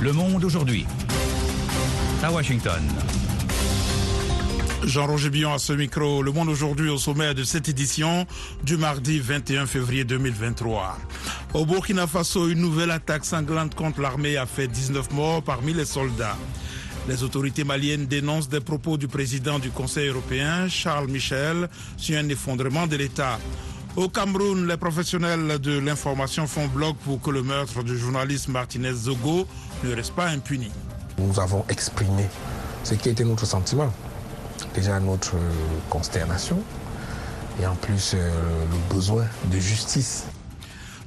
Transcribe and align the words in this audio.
Le 0.00 0.14
Monde 0.14 0.42
aujourd'hui. 0.46 0.86
À 2.22 2.32
Washington. 2.32 2.82
Jean-Roger 4.82 5.28
Billon 5.28 5.52
à 5.52 5.58
ce 5.58 5.74
micro. 5.74 6.22
Le 6.22 6.32
Monde 6.32 6.48
aujourd'hui 6.48 6.88
au 6.88 6.96
sommet 6.96 7.34
de 7.34 7.44
cette 7.44 7.68
édition 7.68 8.26
du 8.64 8.78
mardi 8.78 9.18
21 9.18 9.66
février 9.66 10.04
2023. 10.04 10.96
Au 11.52 11.66
Burkina 11.66 12.06
Faso, 12.06 12.48
une 12.48 12.60
nouvelle 12.60 12.90
attaque 12.90 13.26
sanglante 13.26 13.74
contre 13.74 14.00
l'armée 14.00 14.38
a 14.38 14.46
fait 14.46 14.68
19 14.68 15.12
morts 15.12 15.42
parmi 15.42 15.74
les 15.74 15.84
soldats. 15.84 16.38
Les 17.06 17.22
autorités 17.22 17.64
maliennes 17.64 18.06
dénoncent 18.06 18.48
des 18.48 18.60
propos 18.60 18.96
du 18.96 19.06
président 19.06 19.58
du 19.58 19.70
Conseil 19.70 20.08
européen, 20.08 20.66
Charles 20.68 21.08
Michel, 21.08 21.68
sur 21.98 22.18
un 22.18 22.28
effondrement 22.30 22.86
de 22.86 22.96
l'État. 22.96 23.38
Au 23.96 24.08
Cameroun, 24.08 24.68
les 24.68 24.76
professionnels 24.76 25.58
de 25.58 25.78
l'information 25.78 26.46
font 26.46 26.68
bloc 26.68 26.96
pour 27.04 27.20
que 27.20 27.30
le 27.30 27.42
meurtre 27.42 27.82
du 27.82 27.98
journaliste 27.98 28.48
Martinez 28.48 28.92
Zogo 28.92 29.48
ne 29.84 29.94
reste 29.94 30.12
pas 30.14 30.28
impuni. 30.28 30.70
Nous 31.18 31.38
avons 31.40 31.64
exprimé 31.68 32.24
ce 32.84 32.94
qui 32.94 33.08
était 33.08 33.24
notre 33.24 33.46
sentiment, 33.46 33.92
déjà 34.74 34.98
notre 35.00 35.36
consternation 35.88 36.62
et 37.60 37.66
en 37.66 37.74
plus 37.74 38.14
le 38.14 38.94
besoin 38.94 39.26
de 39.52 39.58
justice. 39.58 40.24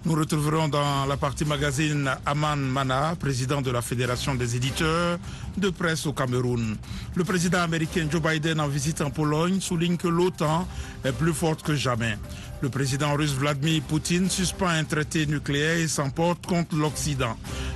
Nous 0.05 0.15
retrouverons 0.15 0.67
dans 0.67 1.05
la 1.05 1.15
partie 1.15 1.45
magazine 1.45 2.11
Aman 2.25 2.57
Mana, 2.57 3.15
président 3.17 3.61
de 3.61 3.71
la 3.71 3.81
Fédération 3.81 4.35
des 4.35 4.57
éditeurs 4.57 5.17
de 5.57 5.69
presse 5.69 6.05
au 6.05 6.11
Cameroun. 6.11 6.75
Le 7.15 7.23
président 7.23 7.61
américain 7.61 8.05
Joe 8.11 8.21
Biden 8.21 8.59
en 8.59 8.67
visite 8.67 8.99
en 8.99 9.11
Pologne 9.11 9.61
souligne 9.61 9.95
que 9.95 10.09
l'OTAN 10.09 10.67
est 11.05 11.13
plus 11.13 11.33
forte 11.33 11.63
que 11.63 11.73
jamais. 11.73 12.17
Le 12.63 12.69
président 12.69 13.13
russe 13.17 13.33
Vladimir 13.33 13.81
Poutine 13.81 14.29
suspend 14.29 14.69
un 14.69 14.85
traité 14.85 15.25
nucléaire 15.25 15.79
et 15.79 15.87
s'emporte 15.89 16.45
contre 16.45 16.77
l'Occident. 16.77 17.35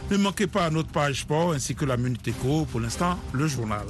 Ne 0.10 0.16
manquez 0.16 0.48
pas 0.48 0.70
notre 0.70 0.88
page 0.88 1.24
sport 1.24 1.52
ainsi 1.52 1.76
que 1.76 1.84
la 1.84 1.98
Minute. 1.98 2.34
Pour 2.72 2.80
l'instant, 2.80 3.20
le 3.34 3.48
journal. 3.48 3.86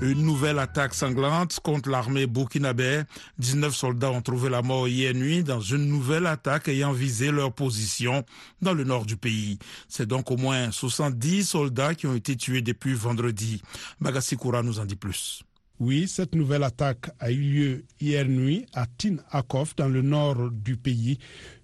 Une 0.00 0.22
nouvelle 0.22 0.60
attaque 0.60 0.94
sanglante 0.94 1.58
contre 1.58 1.90
l'armée 1.90 2.28
burkinabé. 2.28 3.02
19 3.40 3.74
soldats 3.74 4.12
ont 4.12 4.22
trouvé 4.22 4.48
la 4.48 4.62
mort 4.62 4.86
hier 4.86 5.12
nuit 5.12 5.42
dans 5.42 5.60
une 5.60 5.88
nouvelle 5.88 6.26
attaque 6.26 6.68
ayant 6.68 6.92
visé 6.92 7.32
leur 7.32 7.52
position 7.52 8.24
dans 8.62 8.74
le 8.74 8.84
nord 8.84 9.06
du 9.06 9.16
pays. 9.16 9.58
C'est 9.88 10.06
donc 10.06 10.30
au 10.30 10.36
moins 10.36 10.70
70 10.70 11.42
soldats 11.42 11.96
qui 11.96 12.06
ont 12.06 12.14
été 12.14 12.36
tués 12.36 12.62
depuis 12.62 12.94
vendredi. 12.94 13.60
Magasikura 13.98 14.62
nous 14.62 14.78
en 14.78 14.84
dit 14.84 14.94
plus. 14.94 15.42
Oui, 15.80 16.06
cette 16.08 16.34
nouvelle 16.34 16.62
attaque 16.62 17.08
a 17.20 17.32
eu 17.32 17.40
lieu 17.40 17.84
hier 18.02 18.28
nuit 18.28 18.66
à 18.74 18.84
Tin 18.84 19.16
Akov, 19.30 19.72
dans 19.78 19.88
le 19.88 20.02
nord 20.02 20.50
du 20.50 20.76
pays. 20.76 21.16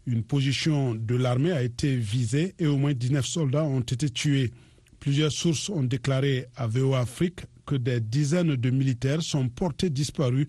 Une 0.06 0.22
position 0.22 0.94
de 0.94 1.16
l'armée 1.16 1.52
a 1.52 1.62
été 1.62 1.94
visée 1.94 2.54
et 2.58 2.66
au 2.66 2.78
moins 2.78 2.94
19 2.94 3.26
soldats 3.26 3.64
ont 3.64 3.82
été 3.82 4.08
tués. 4.08 4.52
Plusieurs 5.00 5.32
sources 5.32 5.68
ont 5.68 5.82
déclaré 5.82 6.46
à 6.56 6.66
VOA 6.66 7.00
Afrique 7.00 7.40
que 7.66 7.74
des 7.74 8.00
dizaines 8.00 8.56
de 8.56 8.70
militaires 8.70 9.20
sont 9.20 9.50
portés 9.50 9.90
disparus 9.90 10.46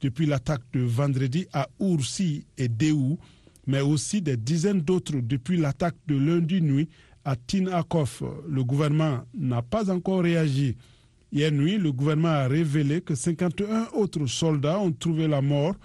depuis 0.00 0.24
l'attaque 0.24 0.62
de 0.72 0.80
vendredi 0.80 1.46
à 1.52 1.68
Oursi 1.78 2.46
et 2.56 2.68
Déou, 2.68 3.18
mais 3.66 3.82
aussi 3.82 4.22
des 4.22 4.38
dizaines 4.38 4.80
d'autres 4.80 5.20
depuis 5.20 5.58
l'attaque 5.58 5.96
de 6.06 6.16
lundi 6.16 6.62
nuit 6.62 6.88
à 7.26 7.36
Tinakov. 7.36 8.22
Le 8.48 8.64
gouvernement 8.64 9.24
n'a 9.34 9.60
pas 9.60 9.90
encore 9.90 10.22
réagi. 10.22 10.74
Hier 11.32 11.52
nuit, 11.52 11.78
le 11.78 11.92
gouvernement 11.92 12.28
a 12.28 12.48
révélé 12.48 13.00
que 13.02 13.14
51 13.14 13.86
autres 13.94 14.26
soldats 14.26 14.80
ont 14.80 14.90
trouvé 14.90 15.28
la 15.28 15.40
mort 15.40 15.76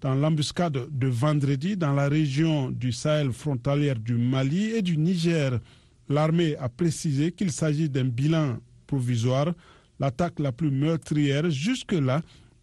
dans 0.00 0.14
l'embuscade 0.14 0.78
de 0.90 1.06
vendredi 1.08 1.76
dans 1.76 1.92
la 1.92 2.08
région 2.08 2.70
du 2.70 2.90
Sahel 2.90 3.30
frontalière 3.30 3.98
du 3.98 4.14
Mali 4.14 4.70
et 4.70 4.80
du 4.80 4.96
Niger. 4.96 5.60
L'armée 6.08 6.56
a 6.56 6.70
précisé 6.70 7.32
qu'il 7.32 7.52
s'agit 7.52 7.90
d'un 7.90 8.04
bilan 8.06 8.56
provisoire. 8.86 9.52
L'attaque 10.00 10.38
la 10.38 10.52
plus 10.52 10.70
meurtrière 10.70 11.50
jusque-là 11.50 12.22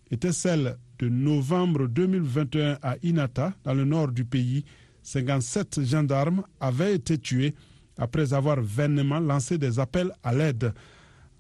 était 0.10 0.32
celle 0.32 0.78
de 0.98 1.10
novembre 1.10 1.88
2021 1.88 2.80
à 2.82 2.96
Inata, 3.04 3.54
dans 3.64 3.76
le 3.76 3.86
nord 3.86 4.08
du 4.08 4.26
pays. 4.26 4.66
57 5.04 5.82
gendarmes 5.84 6.44
avaient 6.60 6.96
été 6.96 7.20
tués 7.20 7.54
après 8.00 8.34
avoir 8.34 8.60
vainement 8.62 9.20
lancé 9.20 9.60
des 9.60 9.78
appels 9.78 10.12
à 10.24 10.34
l'aide. 10.34 10.74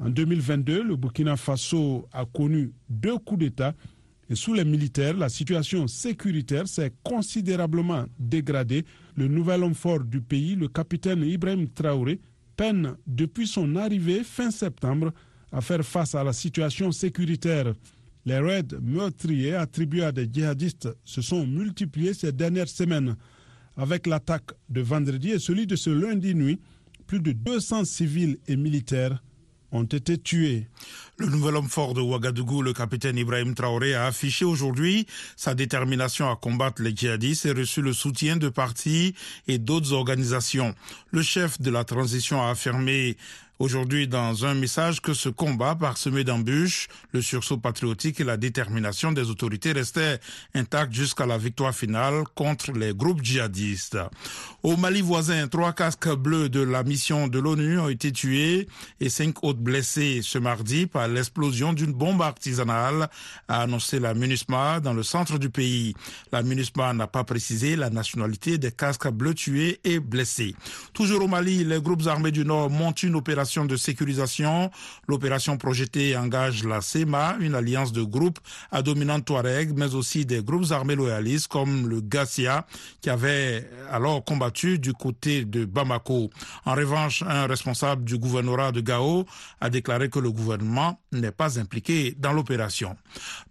En 0.03 0.09
2022, 0.09 0.84
le 0.84 0.95
Burkina 0.95 1.38
Faso 1.38 2.07
a 2.12 2.25
connu 2.25 2.73
deux 2.89 3.17
coups 3.19 3.39
d'État 3.41 3.75
et 4.31 4.35
sous 4.35 4.53
les 4.53 4.63
militaires, 4.63 5.17
la 5.17 5.28
situation 5.28 5.88
sécuritaire 5.88 6.66
s'est 6.66 6.94
considérablement 7.03 8.06
dégradée. 8.17 8.85
Le 9.17 9.28
nouvel 9.28 9.61
homme 9.61 9.75
fort 9.75 10.06
du 10.06 10.22
pays, 10.22 10.56
le 10.56 10.69
capitaine 10.69 11.22
Ibrahim 11.23 11.67
Traoré, 11.67 12.22
peine 12.56 12.95
depuis 13.06 13.45
son 13.45 13.75
arrivée 13.75 14.23
fin 14.23 14.50
septembre 14.50 15.11
à 15.51 15.59
faire 15.59 15.84
face 15.84 16.16
à 16.16 16.23
la 16.23 16.31
situation 16.31 16.94
sécuritaire. 16.94 17.73
Les 18.25 18.40
raids 18.40 18.63
meurtriers 18.81 19.56
attribués 19.56 20.06
à 20.06 20.13
des 20.13 20.29
djihadistes 20.31 20.88
se 21.03 21.22
sont 21.22 21.45
multipliés 21.45 22.13
ces 22.13 22.31
dernières 22.31 22.69
semaines. 22.69 23.17
Avec 23.75 24.07
l'attaque 24.07 24.51
de 24.69 24.79
vendredi 24.79 25.31
et 25.31 25.40
celui 25.40 25.67
de 25.67 25.75
ce 25.75 25.90
lundi 25.90 26.34
nuit, 26.34 26.59
plus 27.06 27.19
de 27.19 27.34
200 27.34 27.84
civils 27.84 28.38
et 28.47 28.56
militaires 28.56 29.22
ont 29.72 29.84
été 29.84 30.18
tués. 30.18 30.68
Le 31.18 31.28
nouvel 31.28 31.56
homme 31.56 31.70
fort 31.70 31.94
de 31.94 32.02
Ouagadougou, 32.02 32.62
le 32.62 32.74
capitaine 32.74 33.18
Ibrahim 33.18 33.54
Traoré, 33.54 33.94
a 33.94 34.08
affiché 34.08 34.44
aujourd'hui 34.44 35.06
sa 35.36 35.54
détermination 35.54 36.30
à 36.30 36.36
combattre 36.36 36.82
les 36.82 36.96
djihadistes 36.96 37.46
et 37.46 37.52
reçu 37.52 37.82
le 37.82 37.94
soutien 37.94 38.38
de 38.38 38.50
partis 38.50 39.14
et 39.48 39.58
d'autres 39.58 39.94
organisations. 39.94 40.74
Le 41.12 41.22
chef 41.22 41.62
de 41.62 41.70
la 41.70 41.84
transition 41.84 42.42
a 42.42 42.50
affirmé 42.50 43.18
aujourd'hui 43.61 44.07
dans 44.07 44.45
un 44.45 44.55
message 44.55 45.01
que 45.01 45.13
ce 45.13 45.29
combat 45.29 45.75
parsemé 45.75 46.23
d'embûches, 46.23 46.88
le 47.11 47.22
sursaut 47.22 47.57
patriotique 47.57 48.19
et 48.19 48.23
la 48.23 48.35
détermination 48.35 49.11
des 49.11 49.29
autorités 49.29 49.72
restaient 49.72 50.19
intacts 50.55 50.94
jusqu'à 50.94 51.27
la 51.27 51.38
victoire 51.38 51.73
finale 51.73 52.23
contre 52.33 52.72
les 52.72 52.94
groupes 52.95 53.23
djihadistes. 53.23 53.99
Au 54.63 54.77
Mali 54.77 55.01
voisin, 55.01 55.47
trois 55.47 55.73
casques 55.73 56.13
bleus 56.16 56.49
de 56.49 56.61
la 56.61 56.81
mission 56.83 57.27
de 57.27 57.38
l'ONU 57.38 57.79
ont 57.79 57.89
été 57.89 58.11
tués 58.11 58.67
et 58.99 59.09
cinq 59.09 59.44
autres 59.44 59.59
blessés 59.59 60.22
ce 60.23 60.39
mardi 60.39 60.88
par 60.88 61.07
l'explosion 61.07 61.73
d'une 61.73 61.93
bombe 61.93 62.23
artisanale, 62.23 63.09
a 63.47 63.61
annoncé 63.61 63.99
la 63.99 64.16
MINUSMA 64.16 64.79
dans 64.79 64.93
le 64.93 65.03
centre 65.03 65.38
du 65.38 65.51
pays. 65.51 65.93
La 66.31 66.41
MINUSMA 66.41 66.93
n'a 66.93 67.07
pas 67.07 67.23
précisé 67.23 67.75
la 67.75 67.91
nationalité 67.91 68.57
des 68.57 68.72
casques 68.72 69.09
bleus 69.09 69.35
tués 69.35 69.79
et 69.83 69.99
blessés. 69.99 70.55
Toujours 70.93 71.23
au 71.23 71.28
Mali, 71.28 71.63
les 71.63 71.79
groupes 71.79 72.07
armés 72.07 72.31
du 72.31 72.43
Nord 72.43 72.72
montent 72.72 73.03
une 73.03 73.16
opération 73.16 73.50
de 73.59 73.75
sécurisation. 73.75 74.72
L'opération 75.07 75.57
projetée 75.57 76.16
engage 76.16 76.63
la 76.63 76.81
CEMA, 76.81 77.35
une 77.39 77.56
alliance 77.56 77.91
de 77.91 78.03
groupes 78.03 78.39
à 78.72 78.81
dominante 78.81 79.25
Touareg, 79.25 79.73
mais 79.75 79.94
aussi 79.94 80.25
des 80.25 80.41
groupes 80.41 80.72
armés 80.72 80.95
loyalistes 80.95 81.47
comme 81.47 81.88
le 81.90 82.00
Gassia, 82.01 82.66
qui 83.01 83.09
avait 83.09 83.69
alors 83.91 84.23
combattu 84.23 84.79
du 84.79 84.94
côté 84.94 85.44
de 85.44 85.66
Bamako. 85.66 86.29
En 86.66 86.75
revanche, 86.75 87.23
un 87.28 87.45
responsable 87.47 88.06
du 88.06 88.17
gouvernorat 88.17 88.72
de 88.72 88.79
Gao 88.79 89.25
a 89.59 89.69
déclaré 89.69 90.09
que 90.09 90.19
le 90.19 90.31
gouvernement 90.31 91.00
n'est 91.11 91.31
pas 91.31 91.59
impliqué 91.59 92.16
dans 92.17 92.31
l'opération. 92.31 92.95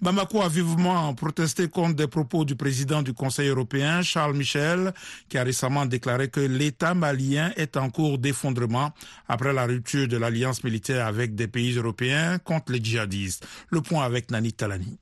Bamako 0.00 0.40
a 0.42 0.48
vivement 0.48 1.12
protesté 1.14 1.68
contre 1.68 1.94
des 1.94 2.06
propos 2.06 2.44
du 2.44 2.56
président 2.56 3.02
du 3.02 3.12
Conseil 3.12 3.48
européen, 3.48 4.02
Charles 4.02 4.36
Michel, 4.36 4.92
qui 5.28 5.36
a 5.38 5.44
récemment 5.44 5.86
déclaré 5.86 6.28
que 6.28 6.40
l'État 6.40 6.94
malien 6.94 7.52
est 7.56 7.76
en 7.76 7.90
cours 7.90 8.18
d'effondrement 8.18 8.92
après 9.28 9.52
la 9.52 9.66
rupture 9.66 10.08
de 10.08 10.16
l'alliance 10.16 10.64
militaire 10.64 11.06
avec 11.06 11.34
des 11.34 11.48
pays 11.48 11.76
européens 11.76 12.38
contre 12.38 12.72
les 12.72 12.82
djihadistes. 12.82 13.46
Le 13.70 13.82
point 13.82 14.04
avec 14.04 14.30
Nani 14.30 14.52
Talani. 14.52 14.98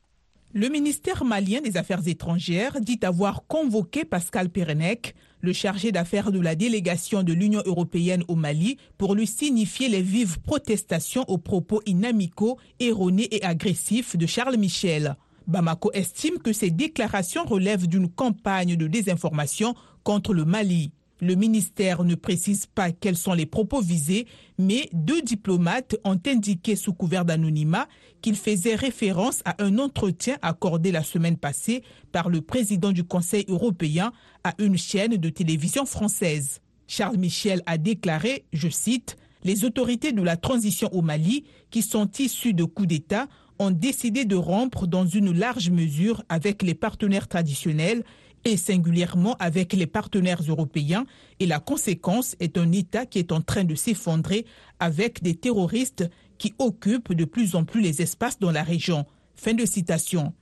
Le 0.54 0.69
ministère 0.69 1.25
malien 1.25 1.60
des 1.60 1.76
Affaires 1.76 2.06
étrangères 2.06 2.80
dit 2.80 2.98
avoir 3.02 3.42
convoqué 3.46 4.04
Pascal 4.04 4.48
Perenec, 4.48 5.14
le 5.41 5.53
chargé 5.53 5.93
d'affaires 5.93 6.32
de 6.32 6.41
la 6.41 6.54
délégation 6.54 7.22
de 7.22 7.32
l'Union 7.32 7.62
européenne 7.65 8.25
au 8.28 8.34
Mali, 8.34 8.76
pour 8.96 9.14
lui 9.14 9.26
signifier 9.26 9.88
les 9.88 10.02
vives 10.02 10.40
protestations 10.40 11.25
aux 11.29 11.38
propos 11.38 11.81
inamicaux, 11.87 12.58
erronés 12.81 13.29
et 13.31 13.43
agressifs 13.44 14.17
de 14.17 14.26
Charles 14.26 14.56
Michel. 14.56 15.17
Bamako 15.46 15.90
estime 15.94 16.38
que 16.38 16.52
ces 16.52 16.70
déclarations 16.70 17.44
relèvent 17.44 17.87
d'une 17.87 18.08
campagne 18.08 18.76
de 18.76 18.87
désinformation 18.87 19.75
contre 20.05 20.35
le 20.35 20.44
Mali. 20.44 20.93
Le 21.20 21.35
ministère 21.35 22.05
ne 22.05 22.15
précise 22.15 22.67
pas 22.67 22.93
quels 22.93 23.17
sont 23.17 23.35
les 23.35 23.47
propos 23.47 23.81
visés, 23.81 24.26
mais 24.56 24.88
deux 24.93 25.20
diplomates 25.20 25.97
ont 26.05 26.19
indiqué 26.26 26.76
sous 26.76 26.93
couvert 26.93 27.25
d'anonymat 27.25 27.88
qu'ils 28.23 28.37
faisaient 28.37 28.76
référence 28.76 29.41
à 29.44 29.62
un 29.62 29.79
entretien 29.79 30.37
accordé 30.43 30.93
la 30.93 31.03
semaine 31.03 31.37
passée 31.37 31.82
par 32.12 32.29
le 32.29 32.41
président 32.41 32.93
du 32.93 33.03
Conseil 33.03 33.44
européen 33.49 34.12
à 34.44 34.55
une 34.59 34.79
chaîne 34.79 35.17
de 35.17 35.29
télévision 35.29 35.87
française. 35.87 36.61
Charles 36.87 37.19
Michel 37.19 37.62
a 37.67 37.79
déclaré, 37.79 38.44
je 38.53 38.69
cite, 38.69 39.17
Les 39.44 39.64
autorités 39.64 40.12
de 40.12 40.23
la 40.23 40.37
transition 40.37 40.88
au 40.93 41.03
Mali, 41.03 41.44
qui 41.71 41.82
sont 41.82 42.11
issues 42.19 42.55
de 42.55 42.64
coups 42.64 42.88
d'État, 42.88 43.26
ont 43.59 43.71
décidé 43.71 44.25
de 44.25 44.37
rompre 44.37 44.87
dans 44.87 45.06
une 45.06 45.37
large 45.37 45.71
mesure 45.71 46.23
avec 46.29 46.62
les 46.62 46.75
partenaires 46.75 47.29
traditionnels 47.29 48.05
et 48.44 48.56
singulièrement 48.56 49.37
avec 49.38 49.73
les 49.73 49.87
partenaires 49.87 50.43
européens 50.46 51.06
et 51.40 51.46
la 51.46 51.58
conséquence 51.58 52.37
est 52.40 52.58
un 52.58 52.73
État 52.73 53.06
qui 53.06 53.19
est 53.19 53.32
en 53.32 53.40
train 53.40 53.64
de 53.64 53.75
s'effondrer 53.75 54.46
avec 54.79 55.23
des 55.23 55.35
terroristes 55.35 56.08
qui 56.38 56.55
occupent 56.58 57.12
de 57.12 57.25
plus 57.25 57.55
en 57.55 57.64
plus 57.64 57.81
les 57.81 58.00
espaces 58.02 58.38
dans 58.38 58.52
la 58.52 58.62
région. 58.62 59.06
Fin 59.35 59.55
de 59.55 59.67
citation. 59.67 60.32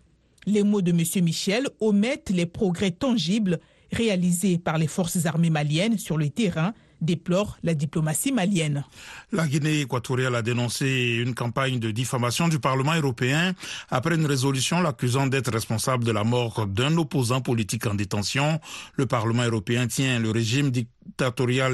Les 0.46 0.62
mots 0.62 0.82
de 0.82 0.93
M. 0.93 1.25
Michel 1.25 1.69
omettent 1.81 2.31
les 2.31 2.46
progrès 2.46 2.90
tangibles 2.93 3.58
réalisés 3.93 4.58
par 4.58 4.78
les 4.78 4.87
forces 4.87 5.26
armées 5.26 5.50
maliennes 5.50 5.98
sur 5.98 6.16
le 6.16 6.28
terrain 6.28 6.75
déplore 7.00 7.58
la 7.62 7.75
diplomatie 7.75 8.32
malienne. 8.32 8.84
La 9.32 9.46
Guinée 9.46 9.81
équatoriale 9.81 10.34
a 10.34 10.43
dénoncé 10.43 11.20
une 11.25 11.34
campagne 11.34 11.78
de 11.78 11.90
diffamation 11.90 12.48
du 12.48 12.58
Parlement 12.58 12.94
européen 12.94 13.54
après 13.90 14.14
une 14.14 14.26
résolution 14.26 14.81
l'accusant 14.81 15.26
d'être 15.26 15.52
responsable 15.52 16.04
de 16.04 16.12
la 16.12 16.25
mort 16.25 16.66
d'un 16.66 16.96
opposant 16.96 17.40
politique 17.40 17.87
en 17.87 17.94
détention. 17.94 18.60
Le 18.96 19.06
Parlement 19.06 19.44
européen 19.44 19.87
tient 19.87 20.19
le 20.19 20.31
régime 20.31 20.70
dictatorial 20.70 20.95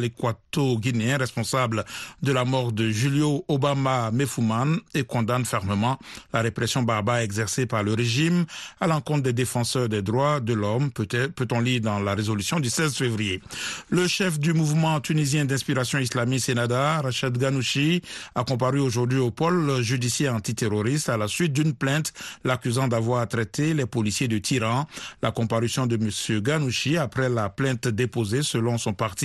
équato-guinéen 0.02 1.18
responsable 1.18 1.84
de 2.22 2.32
la 2.32 2.44
mort 2.44 2.72
de 2.72 2.90
Julio 2.90 3.44
Obama 3.48 4.10
Mefouman 4.10 4.78
et 4.94 5.04
condamne 5.04 5.44
fermement 5.44 5.98
la 6.32 6.40
répression 6.40 6.82
barbare 6.82 7.18
exercée 7.18 7.66
par 7.66 7.82
le 7.82 7.94
régime 7.94 8.44
à 8.80 8.86
l'encontre 8.86 9.22
des 9.22 9.32
défenseurs 9.32 9.88
des 9.88 10.02
droits 10.02 10.40
de 10.40 10.52
l'homme, 10.52 10.90
peut-on 10.92 11.60
lire 11.60 11.80
dans 11.80 11.98
la 11.98 12.14
résolution 12.14 12.60
du 12.60 12.70
16 12.70 12.94
février. 12.96 13.40
Le 13.90 14.06
chef 14.06 14.38
du 14.38 14.52
mouvement 14.52 15.00
tunisien 15.00 15.44
d'inspiration 15.44 15.98
islamiste 15.98 16.46
Sénada, 16.46 17.00
Rachid 17.00 17.36
Ghanouchi, 17.38 18.02
a 18.34 18.44
comparu 18.44 18.80
aujourd'hui 18.80 19.18
au 19.18 19.30
pôle 19.30 19.80
judiciaire 19.82 20.34
antiterroriste 20.34 21.08
à 21.08 21.16
la 21.16 21.28
suite 21.28 21.52
d'une 21.52 21.74
plainte 21.74 22.12
l'accusant 22.44 22.88
d'avoir 22.88 23.26
traité 23.28 23.74
les 23.74 23.86
policiers 23.86 24.28
de 24.28 24.38
tyrans. 24.38 24.86
La 25.22 25.30
comparution 25.30 25.86
de 25.86 25.96
M. 25.96 26.40
Ghanouchi 26.40 26.96
après 26.96 27.28
la 27.28 27.48
plainte 27.48 27.88
déposée 27.88 28.42
selon 28.42 28.78
son 28.78 28.92
parti 28.92 29.21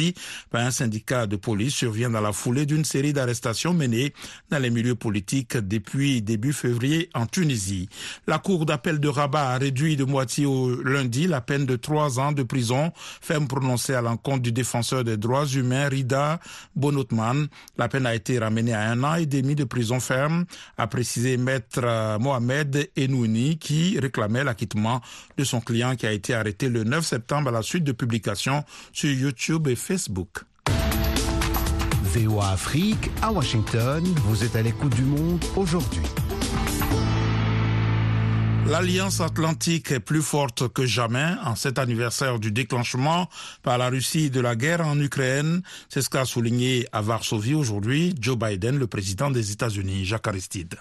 par 0.50 0.62
un 0.62 0.72
syndicat 0.72 1.28
de 1.28 1.36
police 1.36 1.74
survient 1.74 2.10
dans 2.10 2.22
la 2.22 2.34
foulée 2.34 2.66
d'une 2.66 2.86
série 2.86 3.14
d'arrestations 3.14 3.74
menées 3.74 4.14
dans 4.50 4.60
les 4.60 4.70
milieux 4.70 4.96
politiques 4.96 5.58
depuis 5.58 6.22
début 6.22 6.54
février 6.54 7.10
en 7.14 7.26
Tunisie. 7.26 7.90
La 8.28 8.40
cour 8.40 8.66
d'appel 8.66 9.00
de 9.00 9.08
Rabat 9.08 9.54
a 9.54 9.58
réduit 9.58 9.96
de 9.96 10.04
moitié 10.04 10.46
au 10.46 10.82
lundi 10.82 11.28
la 11.28 11.42
peine 11.42 11.66
de 11.66 11.76
trois 11.76 12.20
ans 12.20 12.32
de 12.32 12.44
prison 12.44 12.92
ferme 13.22 13.48
prononcée 13.48 13.94
à 13.94 14.02
l'encontre 14.02 14.42
du 14.42 14.52
défenseur 14.52 15.04
des 15.04 15.18
droits 15.18 15.46
humains 15.46 15.90
Rida 15.90 16.40
Bonotman. 16.76 17.48
La 17.78 17.88
peine 17.88 18.06
a 18.06 18.16
été 18.16 18.40
ramenée 18.40 18.74
à 18.74 18.90
un 18.90 19.04
an 19.04 19.16
et 19.16 19.26
demi 19.26 19.56
de 19.56 19.64
prison 19.64 20.00
ferme, 20.00 20.46
a 20.78 20.88
précisé 20.88 21.38
maître 21.38 21.82
euh, 21.84 22.20
Mohamed 22.20 22.90
Enouni 22.98 23.58
qui 23.58 24.00
réclamait 24.00 24.44
l'acquittement 24.44 25.02
de 25.38 25.44
son 25.44 25.60
client 25.60 25.96
qui 25.96 26.06
a 26.06 26.12
été 26.12 26.34
arrêté 26.34 26.70
le 26.70 26.84
9 26.84 27.06
septembre 27.06 27.50
à 27.50 27.52
la 27.52 27.62
suite 27.62 27.84
de 27.84 27.92
publications 27.92 28.64
sur 28.92 29.10
YouTube 29.12 29.68
et 29.68 29.76
Facebook. 29.76 29.87
VOA 32.04 32.50
Afrique 32.50 33.10
à 33.22 33.32
Washington, 33.32 34.04
vous 34.26 34.44
êtes 34.44 34.58
à 34.58 34.62
l'écoute 34.62 34.94
du 34.94 35.04
monde 35.04 35.42
aujourd'hui. 35.56 36.02
L'Alliance 38.68 39.22
atlantique 39.22 39.92
est 39.92 40.02
plus 40.02 40.22
forte 40.22 40.68
que 40.68 40.86
jamais 40.86 41.36
en 41.46 41.56
cet 41.56 41.80
anniversaire 41.80 42.38
du 42.38 42.52
déclenchement 42.52 43.30
par 43.64 43.78
la 43.78 43.88
Russie 43.88 44.30
de 44.30 44.42
la 44.42 44.58
guerre 44.58 44.86
en 44.86 45.00
Ukraine. 45.00 45.62
C'est 45.88 46.02
ce 46.02 46.10
qu'a 46.10 46.26
souligné 46.26 46.86
à 46.92 47.02
Varsovie 47.02 47.54
aujourd'hui 47.54 48.14
Joe 48.20 48.38
Biden, 48.38 48.78
le 48.78 48.88
président 48.88 49.32
des 49.32 49.54
États-Unis, 49.54 50.04
Jacques 50.04 50.28
Aristide. 50.28 50.76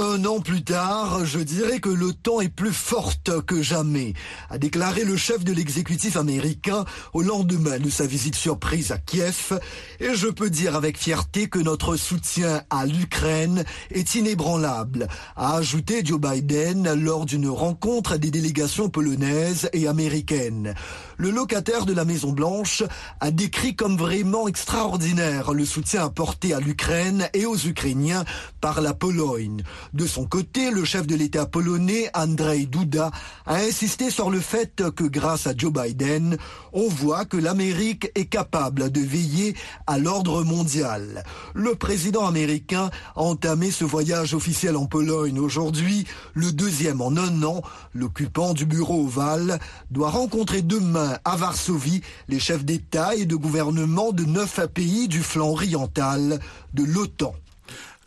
Un 0.00 0.24
an 0.26 0.38
plus 0.38 0.62
tard, 0.62 1.24
je 1.24 1.40
dirais 1.40 1.80
que 1.80 1.88
l'OTAN 1.88 2.40
est 2.40 2.54
plus 2.54 2.72
forte 2.72 3.44
que 3.44 3.62
jamais, 3.62 4.12
a 4.48 4.56
déclaré 4.56 5.02
le 5.02 5.16
chef 5.16 5.42
de 5.42 5.52
l'exécutif 5.52 6.16
américain 6.16 6.84
au 7.14 7.22
lendemain 7.22 7.80
de 7.80 7.90
sa 7.90 8.06
visite 8.06 8.36
surprise 8.36 8.92
à 8.92 8.98
Kiev. 8.98 9.58
Et 9.98 10.14
je 10.14 10.28
peux 10.28 10.50
dire 10.50 10.76
avec 10.76 10.98
fierté 10.98 11.48
que 11.48 11.58
notre 11.58 11.96
soutien 11.96 12.62
à 12.70 12.86
l'Ukraine 12.86 13.64
est 13.90 14.14
inébranlable, 14.14 15.08
a 15.34 15.56
ajouté 15.56 16.02
Joe 16.04 16.20
Biden 16.20 16.94
lors 16.94 17.26
d'une 17.26 17.48
rencontre 17.48 18.18
des 18.18 18.30
délégations 18.30 18.90
polonaises 18.90 19.68
et 19.72 19.88
américaines. 19.88 20.76
Le 21.16 21.30
locataire 21.30 21.84
de 21.84 21.92
la 21.92 22.04
Maison 22.04 22.30
Blanche 22.30 22.84
a 23.18 23.32
décrit 23.32 23.74
comme 23.74 23.96
vraiment 23.96 24.46
extraordinaire 24.46 25.52
le 25.52 25.64
soutien 25.64 26.04
apporté 26.04 26.54
à 26.54 26.60
l'Ukraine 26.60 27.28
et 27.34 27.46
aux 27.46 27.56
Ukrainiens 27.56 28.24
par 28.60 28.80
la 28.80 28.94
Pologne. 28.94 29.64
De 29.94 30.06
son 30.06 30.26
côté, 30.26 30.70
le 30.70 30.84
chef 30.84 31.06
de 31.06 31.14
l'État 31.14 31.46
polonais, 31.46 32.10
Andrzej 32.14 32.68
Duda, 32.68 33.10
a 33.46 33.56
insisté 33.56 34.10
sur 34.10 34.30
le 34.30 34.40
fait 34.40 34.82
que 34.94 35.04
grâce 35.04 35.46
à 35.46 35.54
Joe 35.56 35.72
Biden, 35.72 36.36
on 36.72 36.88
voit 36.88 37.24
que 37.24 37.36
l'Amérique 37.36 38.10
est 38.14 38.26
capable 38.26 38.90
de 38.90 39.00
veiller 39.00 39.54
à 39.86 39.98
l'ordre 39.98 40.44
mondial. 40.44 41.24
Le 41.54 41.74
président 41.74 42.26
américain 42.26 42.90
a 43.16 43.22
entamé 43.22 43.70
ce 43.70 43.84
voyage 43.84 44.34
officiel 44.34 44.76
en 44.76 44.86
Pologne 44.86 45.38
aujourd'hui, 45.38 46.06
le 46.34 46.52
deuxième 46.52 47.00
en 47.00 47.16
un 47.16 47.42
an. 47.42 47.62
L'occupant 47.94 48.52
du 48.52 48.66
bureau 48.66 49.04
ovale 49.04 49.58
doit 49.90 50.10
rencontrer 50.10 50.62
demain 50.62 51.18
à 51.24 51.36
Varsovie 51.36 52.02
les 52.28 52.38
chefs 52.38 52.64
d'État 52.64 53.14
et 53.14 53.24
de 53.24 53.36
gouvernement 53.36 54.12
de 54.12 54.24
neuf 54.24 54.60
pays 54.66 55.08
du 55.08 55.22
flanc 55.22 55.50
oriental 55.50 56.40
de 56.74 56.84
l'OTAN. 56.84 57.34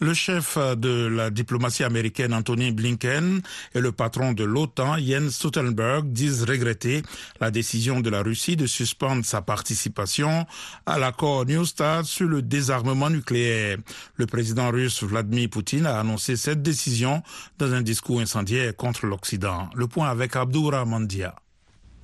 Le 0.03 0.15
chef 0.15 0.57
de 0.57 1.05
la 1.05 1.29
diplomatie 1.29 1.83
américaine 1.83 2.33
Anthony 2.33 2.71
Blinken 2.71 3.39
et 3.75 3.79
le 3.79 3.91
patron 3.91 4.33
de 4.33 4.43
l'OTAN 4.43 4.97
Jens 4.97 5.29
Stoltenberg 5.29 6.11
disent 6.11 6.43
regretter 6.43 7.03
la 7.39 7.51
décision 7.51 7.99
de 7.99 8.09
la 8.09 8.23
Russie 8.23 8.55
de 8.55 8.65
suspendre 8.65 9.23
sa 9.23 9.43
participation 9.43 10.47
à 10.87 10.97
l'accord 10.97 11.45
New 11.45 11.65
START 11.65 12.05
sur 12.05 12.27
le 12.27 12.41
désarmement 12.41 13.11
nucléaire. 13.11 13.77
Le 14.15 14.25
président 14.25 14.71
russe 14.71 15.03
Vladimir 15.03 15.51
Poutine 15.51 15.85
a 15.85 15.99
annoncé 15.99 16.35
cette 16.35 16.63
décision 16.63 17.21
dans 17.59 17.71
un 17.71 17.83
discours 17.83 18.21
incendiaire 18.21 18.75
contre 18.75 19.05
l'Occident. 19.05 19.69
Le 19.75 19.85
point 19.85 20.09
avec 20.09 20.35
Abdoura 20.35 20.83
Mandia. 20.83 21.35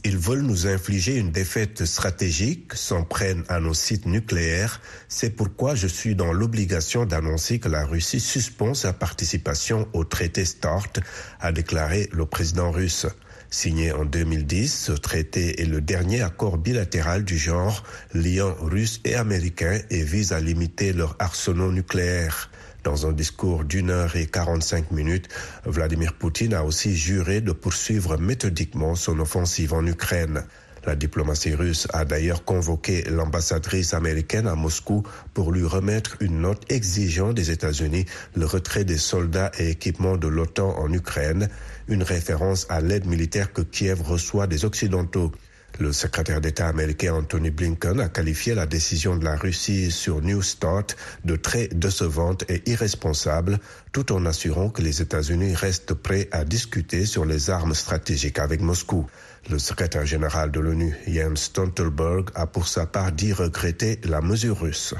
Ils 0.10 0.18
veulent 0.18 0.44
nous 0.44 0.68
infliger 0.68 1.18
une 1.18 1.32
défaite 1.32 1.84
stratégique, 1.84 2.74
s'en 2.76 3.04
prennent 3.04 3.44
à 3.50 3.60
nos 3.60 3.74
sites 3.74 4.06
nucléaires. 4.06 4.80
C'est 5.10 5.32
pourquoi 5.32 5.76
je 5.76 5.88
suis 5.88 6.16
dans 6.16 6.32
l'obligation 6.32 7.06
d'annoncer 7.06 7.60
que 7.60 7.68
la 7.68 7.84
Russie 7.84 8.22
suspend 8.22 8.74
sa 8.74 8.94
participation 8.94 9.86
au 9.92 10.06
traité 10.06 10.46
START, 10.46 10.94
a 11.42 11.52
déclaré 11.52 12.08
le 12.14 12.26
président 12.26 12.72
russe. 12.72 13.06
Signé 13.50 13.92
en 13.92 14.06
2010, 14.06 14.74
ce 14.86 14.92
traité 14.94 15.62
est 15.62 15.66
le 15.66 15.82
dernier 15.82 16.22
accord 16.22 16.58
bilatéral 16.58 17.26
du 17.26 17.38
genre 17.38 17.84
liant 18.14 18.56
Russes 18.62 19.02
et 19.04 19.16
Américains 19.16 19.82
et 19.90 20.04
vise 20.04 20.32
à 20.32 20.40
limiter 20.40 20.94
leurs 20.94 21.18
arsenaux 21.20 21.74
nucléaires. 21.74 22.50
Dans 22.88 23.06
un 23.06 23.12
discours 23.12 23.66
d'une 23.66 23.90
heure 23.90 24.16
et 24.16 24.28
45 24.28 24.92
minutes, 24.92 25.28
Vladimir 25.66 26.14
Poutine 26.14 26.54
a 26.54 26.64
aussi 26.64 26.96
juré 26.96 27.42
de 27.42 27.52
poursuivre 27.52 28.16
méthodiquement 28.16 28.96
son 28.96 29.20
offensive 29.20 29.74
en 29.74 29.86
Ukraine. 29.86 30.46
La 30.86 30.96
diplomatie 30.96 31.54
russe 31.54 31.90
a 31.92 32.06
d'ailleurs 32.06 32.46
convoqué 32.46 33.04
l'ambassadrice 33.10 33.94
américaine 33.94 34.48
à 34.48 34.56
Moscou 34.56 35.04
pour 35.34 35.52
lui 35.52 35.66
remettre 35.66 36.16
une 36.22 36.40
note 36.40 36.64
exigeant 36.72 37.34
des 37.34 37.52
États-Unis 37.52 38.06
le 38.36 38.46
retrait 38.46 38.86
des 38.86 38.98
soldats 38.98 39.52
et 39.60 39.70
équipements 39.70 40.16
de 40.16 40.30
l'OTAN 40.30 40.74
en 40.80 40.94
Ukraine, 40.94 41.50
une 41.90 42.04
référence 42.04 42.68
à 42.70 42.80
l'aide 42.80 43.06
militaire 43.06 43.52
que 43.52 43.64
Kiev 43.64 44.02
reçoit 44.02 44.48
des 44.48 44.64
Occidentaux. 44.64 45.34
Le 45.80 45.94
secrétaire 45.94 46.42
d'État 46.42 46.68
américain 46.68 47.14
Anthony 47.14 47.52
Blinken 47.52 48.00
a 48.00 48.10
qualifié 48.10 48.56
la 48.56 48.66
décision 48.66 49.16
de 49.16 49.24
la 49.24 49.36
Russie 49.36 49.92
sur 49.92 50.22
New 50.22 50.42
START 50.42 50.88
de 51.24 51.36
très 51.36 51.68
décevante 51.68 52.44
et 52.50 52.68
irresponsable, 52.68 53.60
tout 53.92 54.12
en 54.12 54.26
assurant 54.26 54.70
que 54.70 54.82
les 54.82 55.04
États-Unis 55.04 55.54
restent 55.54 55.94
prêts 55.94 56.30
à 56.32 56.46
discuter 56.46 57.06
sur 57.06 57.26
les 57.26 57.52
armes 57.52 57.76
stratégiques 57.76 58.40
avec 58.40 58.62
Moscou. 58.62 59.06
Le 59.52 59.60
secrétaire 59.60 60.06
général 60.06 60.50
de 60.50 60.60
l'ONU, 60.60 60.96
Jens 61.06 61.44
Stoltenberg, 61.44 62.32
a 62.34 62.48
pour 62.48 62.68
sa 62.68 62.88
part 62.88 63.12
dit 63.12 63.32
regretter 63.32 64.00
la 64.04 64.22
mesure 64.22 64.60
russe. 64.60 64.96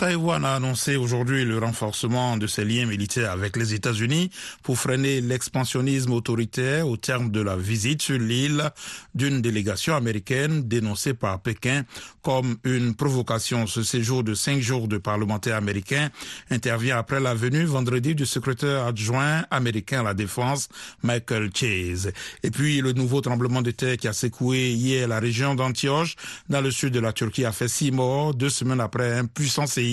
Taïwan 0.00 0.46
a 0.46 0.54
annoncé 0.54 0.96
aujourd'hui 0.96 1.44
le 1.44 1.58
renforcement 1.58 2.38
de 2.38 2.46
ses 2.46 2.64
liens 2.64 2.86
militaires 2.86 3.32
avec 3.32 3.54
les 3.58 3.74
États-Unis 3.74 4.30
pour 4.62 4.78
freiner 4.78 5.20
l'expansionnisme 5.20 6.14
autoritaire 6.14 6.88
au 6.88 6.96
terme 6.96 7.30
de 7.30 7.42
la 7.42 7.54
visite 7.54 8.00
sur 8.00 8.18
l'île 8.18 8.70
d'une 9.14 9.42
délégation 9.42 9.94
américaine 9.94 10.66
dénoncée 10.66 11.12
par 11.12 11.42
Pékin 11.42 11.84
comme 12.22 12.56
une 12.64 12.94
provocation. 12.94 13.66
Ce 13.66 13.82
séjour 13.82 14.24
de 14.24 14.32
cinq 14.32 14.60
jours 14.60 14.88
de 14.88 14.96
parlementaires 14.96 15.56
américains 15.56 16.08
intervient 16.50 16.96
après 16.96 17.20
la 17.20 17.34
venue 17.34 17.64
vendredi 17.64 18.14
du 18.14 18.24
secrétaire 18.24 18.86
adjoint 18.86 19.44
américain 19.50 20.00
à 20.00 20.04
la 20.04 20.14
défense, 20.14 20.70
Michael 21.02 21.50
Chase. 21.54 22.10
Et 22.42 22.50
puis 22.50 22.80
le 22.80 22.94
nouveau 22.94 23.20
tremblement 23.20 23.60
de 23.60 23.70
terre 23.70 23.98
qui 23.98 24.08
a 24.08 24.14
secoué 24.14 24.70
hier 24.70 25.06
la 25.08 25.20
région 25.20 25.54
d'Antioche 25.54 26.16
dans 26.48 26.62
le 26.62 26.70
sud 26.70 26.94
de 26.94 27.00
la 27.00 27.12
Turquie 27.12 27.44
a 27.44 27.52
fait 27.52 27.68
six 27.68 27.90
morts 27.90 28.32
deux 28.32 28.48
semaines 28.48 28.80
après 28.80 29.18
un 29.18 29.26
puissant 29.26 29.66
séisme 29.66 29.89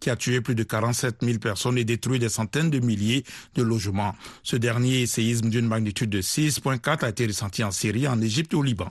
qui 0.00 0.10
a 0.10 0.16
tué 0.16 0.40
plus 0.40 0.54
de 0.54 0.62
47 0.62 1.18
000 1.22 1.38
personnes 1.38 1.78
et 1.78 1.84
détruit 1.84 2.18
des 2.18 2.28
centaines 2.28 2.70
de 2.70 2.78
milliers 2.78 3.24
de 3.54 3.62
logements. 3.62 4.14
Ce 4.42 4.56
dernier 4.56 5.06
séisme 5.06 5.48
d'une 5.48 5.66
magnitude 5.66 6.10
de 6.10 6.20
6.4 6.20 7.04
a 7.04 7.08
été 7.08 7.26
ressenti 7.26 7.64
en 7.64 7.70
Syrie, 7.70 8.08
en 8.08 8.20
Égypte 8.20 8.52
et 8.52 8.56
au 8.56 8.62
Liban. 8.62 8.90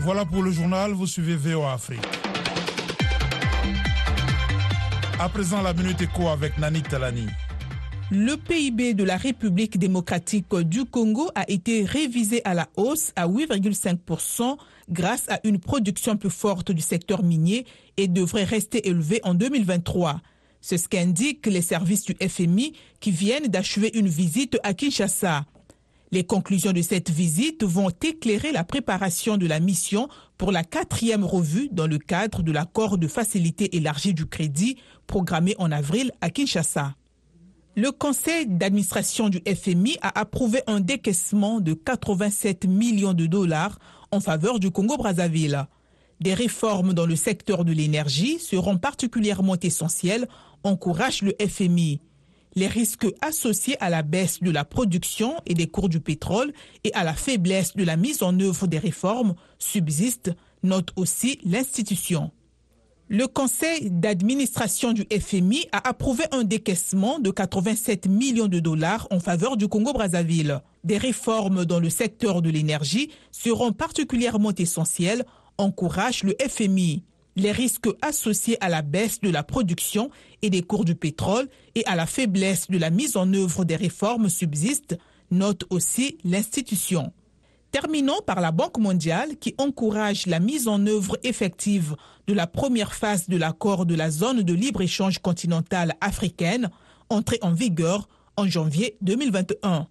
Voilà 0.00 0.24
pour 0.24 0.42
le 0.42 0.50
journal, 0.50 0.92
vous 0.92 1.06
suivez 1.06 1.36
VOA 1.36 1.74
Afrique. 1.74 2.00
À 5.20 5.28
présent, 5.28 5.62
la 5.62 5.72
Minute 5.72 6.00
Éco 6.02 6.28
avec 6.28 6.58
Nani 6.58 6.82
Talani. 6.82 7.28
Le 8.14 8.36
PIB 8.36 8.92
de 8.92 9.04
la 9.04 9.16
République 9.16 9.78
démocratique 9.78 10.54
du 10.54 10.84
Congo 10.84 11.30
a 11.34 11.50
été 11.50 11.82
révisé 11.82 12.42
à 12.44 12.52
la 12.52 12.68
hausse 12.76 13.10
à 13.16 13.26
8,5% 13.26 14.58
grâce 14.90 15.26
à 15.30 15.40
une 15.44 15.58
production 15.58 16.18
plus 16.18 16.28
forte 16.28 16.72
du 16.72 16.82
secteur 16.82 17.22
minier 17.22 17.64
et 17.96 18.08
devrait 18.08 18.44
rester 18.44 18.86
élevé 18.86 19.20
en 19.24 19.32
2023. 19.32 20.20
C'est 20.60 20.76
ce 20.76 20.90
qu'indiquent 20.90 21.46
les 21.46 21.62
services 21.62 22.04
du 22.04 22.14
FMI 22.20 22.74
qui 23.00 23.12
viennent 23.12 23.46
d'achever 23.46 23.90
une 23.94 24.08
visite 24.08 24.58
à 24.62 24.74
Kinshasa. 24.74 25.46
Les 26.10 26.24
conclusions 26.24 26.72
de 26.72 26.82
cette 26.82 27.08
visite 27.08 27.64
vont 27.64 27.88
éclairer 28.02 28.52
la 28.52 28.62
préparation 28.62 29.38
de 29.38 29.46
la 29.46 29.58
mission 29.58 30.10
pour 30.36 30.52
la 30.52 30.64
quatrième 30.64 31.24
revue 31.24 31.70
dans 31.72 31.86
le 31.86 31.96
cadre 31.96 32.42
de 32.42 32.52
l'accord 32.52 32.98
de 32.98 33.08
facilité 33.08 33.74
élargie 33.74 34.12
du 34.12 34.26
crédit 34.26 34.76
programmé 35.06 35.54
en 35.58 35.72
avril 35.72 36.12
à 36.20 36.28
Kinshasa. 36.28 36.94
Le 37.74 37.90
conseil 37.90 38.46
d'administration 38.46 39.28
du 39.28 39.42
FMI 39.46 39.96
a 40.02 40.18
approuvé 40.20 40.60
un 40.66 40.80
décaissement 40.80 41.60
de 41.60 41.72
87 41.72 42.66
millions 42.66 43.14
de 43.14 43.26
dollars 43.26 43.78
en 44.10 44.20
faveur 44.20 44.58
du 44.58 44.70
Congo-Brazzaville. 44.70 45.66
Des 46.20 46.34
réformes 46.34 46.92
dans 46.92 47.06
le 47.06 47.16
secteur 47.16 47.64
de 47.64 47.72
l'énergie 47.72 48.38
seront 48.38 48.78
particulièrement 48.78 49.56
essentielles, 49.60 50.28
encourage 50.62 51.22
le 51.22 51.34
FMI 51.40 52.00
les 52.54 52.66
risques 52.66 53.06
associés 53.20 53.76
à 53.80 53.90
la 53.90 54.02
baisse 54.02 54.40
de 54.40 54.50
la 54.50 54.64
production 54.64 55.36
et 55.46 55.54
des 55.54 55.66
cours 55.66 55.88
du 55.88 56.00
pétrole 56.00 56.52
et 56.84 56.92
à 56.94 57.04
la 57.04 57.14
faiblesse 57.14 57.76
de 57.76 57.84
la 57.84 57.96
mise 57.96 58.22
en 58.22 58.38
œuvre 58.40 58.66
des 58.66 58.78
réformes 58.78 59.34
subsistent, 59.58 60.32
note 60.62 60.90
aussi 60.96 61.38
l'institution. 61.44 62.30
Le 63.14 63.26
conseil 63.26 63.90
d'administration 63.90 64.94
du 64.94 65.04
FMI 65.12 65.66
a 65.70 65.86
approuvé 65.86 66.24
un 66.32 66.44
décaissement 66.44 67.18
de 67.18 67.30
87 67.30 68.08
millions 68.08 68.48
de 68.48 68.58
dollars 68.58 69.06
en 69.10 69.20
faveur 69.20 69.58
du 69.58 69.68
Congo-Brazzaville. 69.68 70.62
Des 70.82 70.96
réformes 70.96 71.66
dans 71.66 71.78
le 71.78 71.90
secteur 71.90 72.40
de 72.40 72.48
l'énergie 72.48 73.10
seront 73.30 73.72
particulièrement 73.72 74.54
essentielles, 74.54 75.26
encourage 75.58 76.24
le 76.24 76.34
FMI 76.40 77.04
les 77.36 77.52
risques 77.52 77.88
associés 78.00 78.56
à 78.62 78.70
la 78.70 78.80
baisse 78.80 79.20
de 79.20 79.28
la 79.28 79.42
production 79.42 80.10
et 80.40 80.48
des 80.48 80.62
cours 80.62 80.86
du 80.86 80.94
pétrole 80.94 81.50
et 81.74 81.84
à 81.84 81.96
la 81.96 82.06
faiblesse 82.06 82.70
de 82.70 82.78
la 82.78 82.88
mise 82.88 83.18
en 83.18 83.30
œuvre 83.34 83.66
des 83.66 83.76
réformes 83.76 84.30
subsistent, 84.30 84.96
note 85.30 85.64
aussi 85.68 86.16
l'institution. 86.24 87.12
Terminons 87.72 88.20
par 88.26 88.42
la 88.42 88.52
Banque 88.52 88.76
mondiale 88.76 89.38
qui 89.40 89.54
encourage 89.56 90.26
la 90.26 90.40
mise 90.40 90.68
en 90.68 90.86
œuvre 90.86 91.16
effective 91.22 91.96
de 92.26 92.34
la 92.34 92.46
première 92.46 92.94
phase 92.94 93.30
de 93.30 93.38
l'accord 93.38 93.86
de 93.86 93.94
la 93.94 94.10
zone 94.10 94.42
de 94.42 94.52
libre-échange 94.52 95.20
continentale 95.20 95.94
africaine, 96.02 96.68
entré 97.08 97.38
en 97.40 97.54
vigueur 97.54 98.10
en 98.36 98.46
janvier 98.46 98.98
2021. 99.00 99.88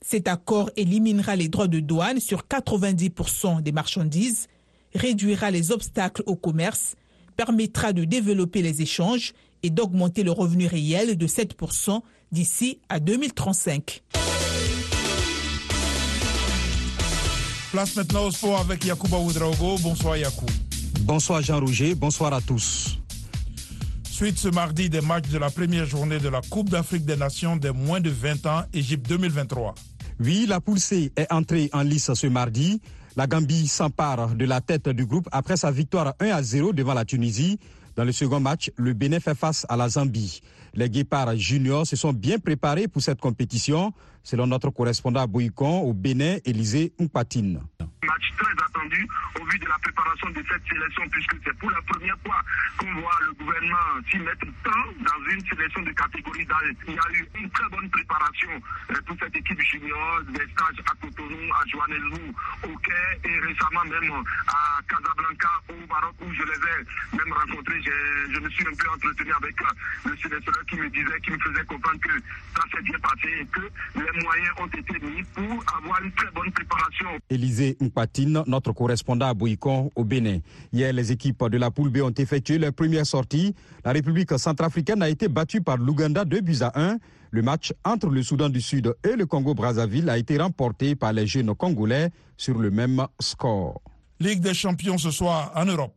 Cet 0.00 0.28
accord 0.28 0.70
éliminera 0.76 1.34
les 1.34 1.48
droits 1.48 1.66
de 1.66 1.80
douane 1.80 2.20
sur 2.20 2.42
90% 2.42 3.62
des 3.62 3.72
marchandises 3.72 4.46
réduira 4.94 5.50
les 5.50 5.72
obstacles 5.72 6.22
au 6.26 6.36
commerce, 6.36 6.94
permettra 7.36 7.92
de 7.92 8.04
développer 8.04 8.62
les 8.62 8.80
échanges 8.80 9.34
et 9.64 9.70
d'augmenter 9.70 10.22
le 10.22 10.30
revenu 10.30 10.68
réel 10.68 11.18
de 11.18 11.26
7% 11.26 12.00
d'ici 12.30 12.78
à 12.88 13.00
2035. 13.00 14.04
Place 17.74 17.96
maintenant 17.96 18.26
au 18.26 18.30
sport 18.30 18.60
avec 18.60 18.84
Yacouba 18.84 19.18
Oudraogo. 19.18 19.76
Bonsoir 19.82 20.16
Yakou. 20.16 20.46
Bonsoir 21.00 21.42
Jean-Roger, 21.42 21.96
bonsoir 21.96 22.32
à 22.32 22.40
tous. 22.40 23.00
Suite 24.08 24.38
ce 24.38 24.46
mardi 24.46 24.88
des 24.88 25.00
matchs 25.00 25.28
de 25.28 25.38
la 25.38 25.50
première 25.50 25.84
journée 25.84 26.20
de 26.20 26.28
la 26.28 26.40
Coupe 26.40 26.70
d'Afrique 26.70 27.04
des 27.04 27.16
Nations 27.16 27.56
des 27.56 27.72
moins 27.72 27.98
de 27.98 28.10
20 28.10 28.46
ans, 28.46 28.62
Égypte 28.72 29.08
2023. 29.08 29.74
Oui, 30.20 30.46
la 30.48 30.60
poule 30.60 30.78
C 30.78 31.10
est 31.16 31.32
entrée 31.32 31.68
en 31.72 31.82
lice 31.82 32.14
ce 32.14 32.28
mardi. 32.28 32.80
La 33.16 33.26
Gambie 33.26 33.66
s'empare 33.66 34.36
de 34.36 34.44
la 34.44 34.60
tête 34.60 34.88
du 34.90 35.04
groupe 35.04 35.28
après 35.32 35.56
sa 35.56 35.72
victoire 35.72 36.14
1 36.20 36.28
à 36.28 36.44
0 36.44 36.74
devant 36.74 36.94
la 36.94 37.04
Tunisie. 37.04 37.58
Dans 37.96 38.04
le 38.04 38.12
second 38.12 38.38
match, 38.38 38.70
le 38.76 38.92
Bénin 38.92 39.18
fait 39.18 39.34
face 39.34 39.66
à 39.68 39.76
la 39.76 39.88
Zambie. 39.88 40.42
Les 40.74 40.88
Guépards 40.88 41.36
juniors 41.36 41.88
se 41.88 41.96
sont 41.96 42.12
bien 42.12 42.38
préparés 42.38 42.86
pour 42.86 43.02
cette 43.02 43.20
compétition, 43.20 43.92
selon 44.24 44.48
notre 44.48 44.70
correspondant 44.70 45.20
à 45.20 45.26
Bouycon 45.28 45.82
au 45.82 45.92
Bénin, 45.92 46.38
Élisée 46.44 46.92
Mpatine 46.98 47.60
match 48.04 48.32
très 48.36 48.52
attendu 48.52 49.08
au 49.40 49.44
vu 49.46 49.58
de 49.58 49.66
la 49.66 49.78
préparation 49.78 50.30
de 50.30 50.42
cette 50.48 50.62
sélection, 50.68 51.02
puisque 51.10 51.36
c'est 51.44 51.56
pour 51.58 51.70
la 51.70 51.82
première 51.82 52.16
fois 52.24 52.40
qu'on 52.78 52.92
voit 53.00 53.18
le 53.26 53.32
gouvernement 53.32 54.00
s'y 54.10 54.18
mettre 54.18 54.46
tant 54.62 54.86
dans 55.00 55.30
une 55.30 55.40
sélection 55.46 55.82
de 55.82 55.92
catégorie 55.92 56.46
d'âge. 56.46 56.74
Il 56.86 56.94
y 56.94 56.98
a 56.98 57.08
eu 57.12 57.28
une 57.40 57.50
très 57.50 57.68
bonne 57.70 57.88
préparation 57.90 58.50
euh, 58.90 59.00
pour 59.06 59.16
cette 59.18 59.36
équipe 59.36 59.60
junior, 59.60 60.22
des 60.28 60.46
stages 60.52 60.80
à 60.84 60.94
Cotonou, 61.00 61.52
à 61.52 61.62
Johannesburg, 61.66 62.32
au 62.64 62.76
Quai 62.78 63.08
et 63.24 63.38
récemment 63.40 63.84
même 63.84 64.12
à 64.48 64.80
Casablanca 64.88 65.52
au 65.70 65.86
Maroc 65.88 66.14
où 66.20 66.32
je 66.32 66.42
les 66.42 66.60
ai 66.60 67.16
même 67.16 67.32
rencontrés. 67.32 67.80
Je 67.82 68.38
me 68.38 68.48
suis 68.50 68.66
un 68.66 68.76
peu 68.76 68.88
entretenu 68.90 69.32
avec 69.32 69.60
euh, 69.62 70.10
le 70.10 70.16
sélectionneur 70.16 70.64
qui 70.68 70.76
me 70.76 70.90
disait, 70.90 71.20
qui 71.22 71.30
me 71.30 71.38
faisait 71.38 71.64
comprendre 71.64 72.00
que 72.00 72.12
ça 72.54 72.62
s'est 72.72 72.82
bien 72.82 72.98
passé 72.98 73.28
et 73.40 73.46
que 73.46 73.60
les 73.96 74.13
moyens 74.22 74.50
ont 74.60 74.66
été 74.66 75.06
mis 75.06 75.22
pour 75.34 75.64
avoir 75.76 76.02
une 76.02 76.12
très 76.12 76.30
bonne 76.34 76.50
préparation. 76.52 77.06
Élisée 77.30 77.76
Patine, 77.94 78.42
notre 78.46 78.72
correspondant 78.72 79.26
à 79.26 79.34
Bouikon 79.34 79.90
au 79.94 80.04
Bénin. 80.04 80.38
Hier, 80.72 80.92
les 80.92 81.12
équipes 81.12 81.48
de 81.48 81.58
la 81.58 81.70
poule 81.70 81.90
B 81.90 81.98
ont 81.98 82.14
effectué 82.16 82.58
leur 82.58 82.72
première 82.72 83.06
sortie. 83.06 83.54
La 83.84 83.92
République 83.92 84.38
centrafricaine 84.38 85.02
a 85.02 85.08
été 85.08 85.28
battue 85.28 85.60
par 85.60 85.76
l'Ouganda 85.76 86.24
2 86.24 86.40
buts 86.40 86.62
à 86.62 86.72
1. 86.78 86.98
Le 87.30 87.42
match 87.42 87.72
entre 87.84 88.08
le 88.08 88.22
Soudan 88.22 88.48
du 88.48 88.60
Sud 88.60 88.94
et 89.02 89.16
le 89.16 89.26
Congo-Brazzaville 89.26 90.08
a 90.08 90.18
été 90.18 90.38
remporté 90.38 90.94
par 90.94 91.12
les 91.12 91.26
jeunes 91.26 91.54
Congolais 91.54 92.10
sur 92.36 92.58
le 92.58 92.70
même 92.70 93.04
score. 93.20 93.80
Ligue 94.20 94.40
des 94.40 94.54
champions 94.54 94.98
ce 94.98 95.10
soir 95.10 95.50
en 95.56 95.64
Europe. 95.64 95.94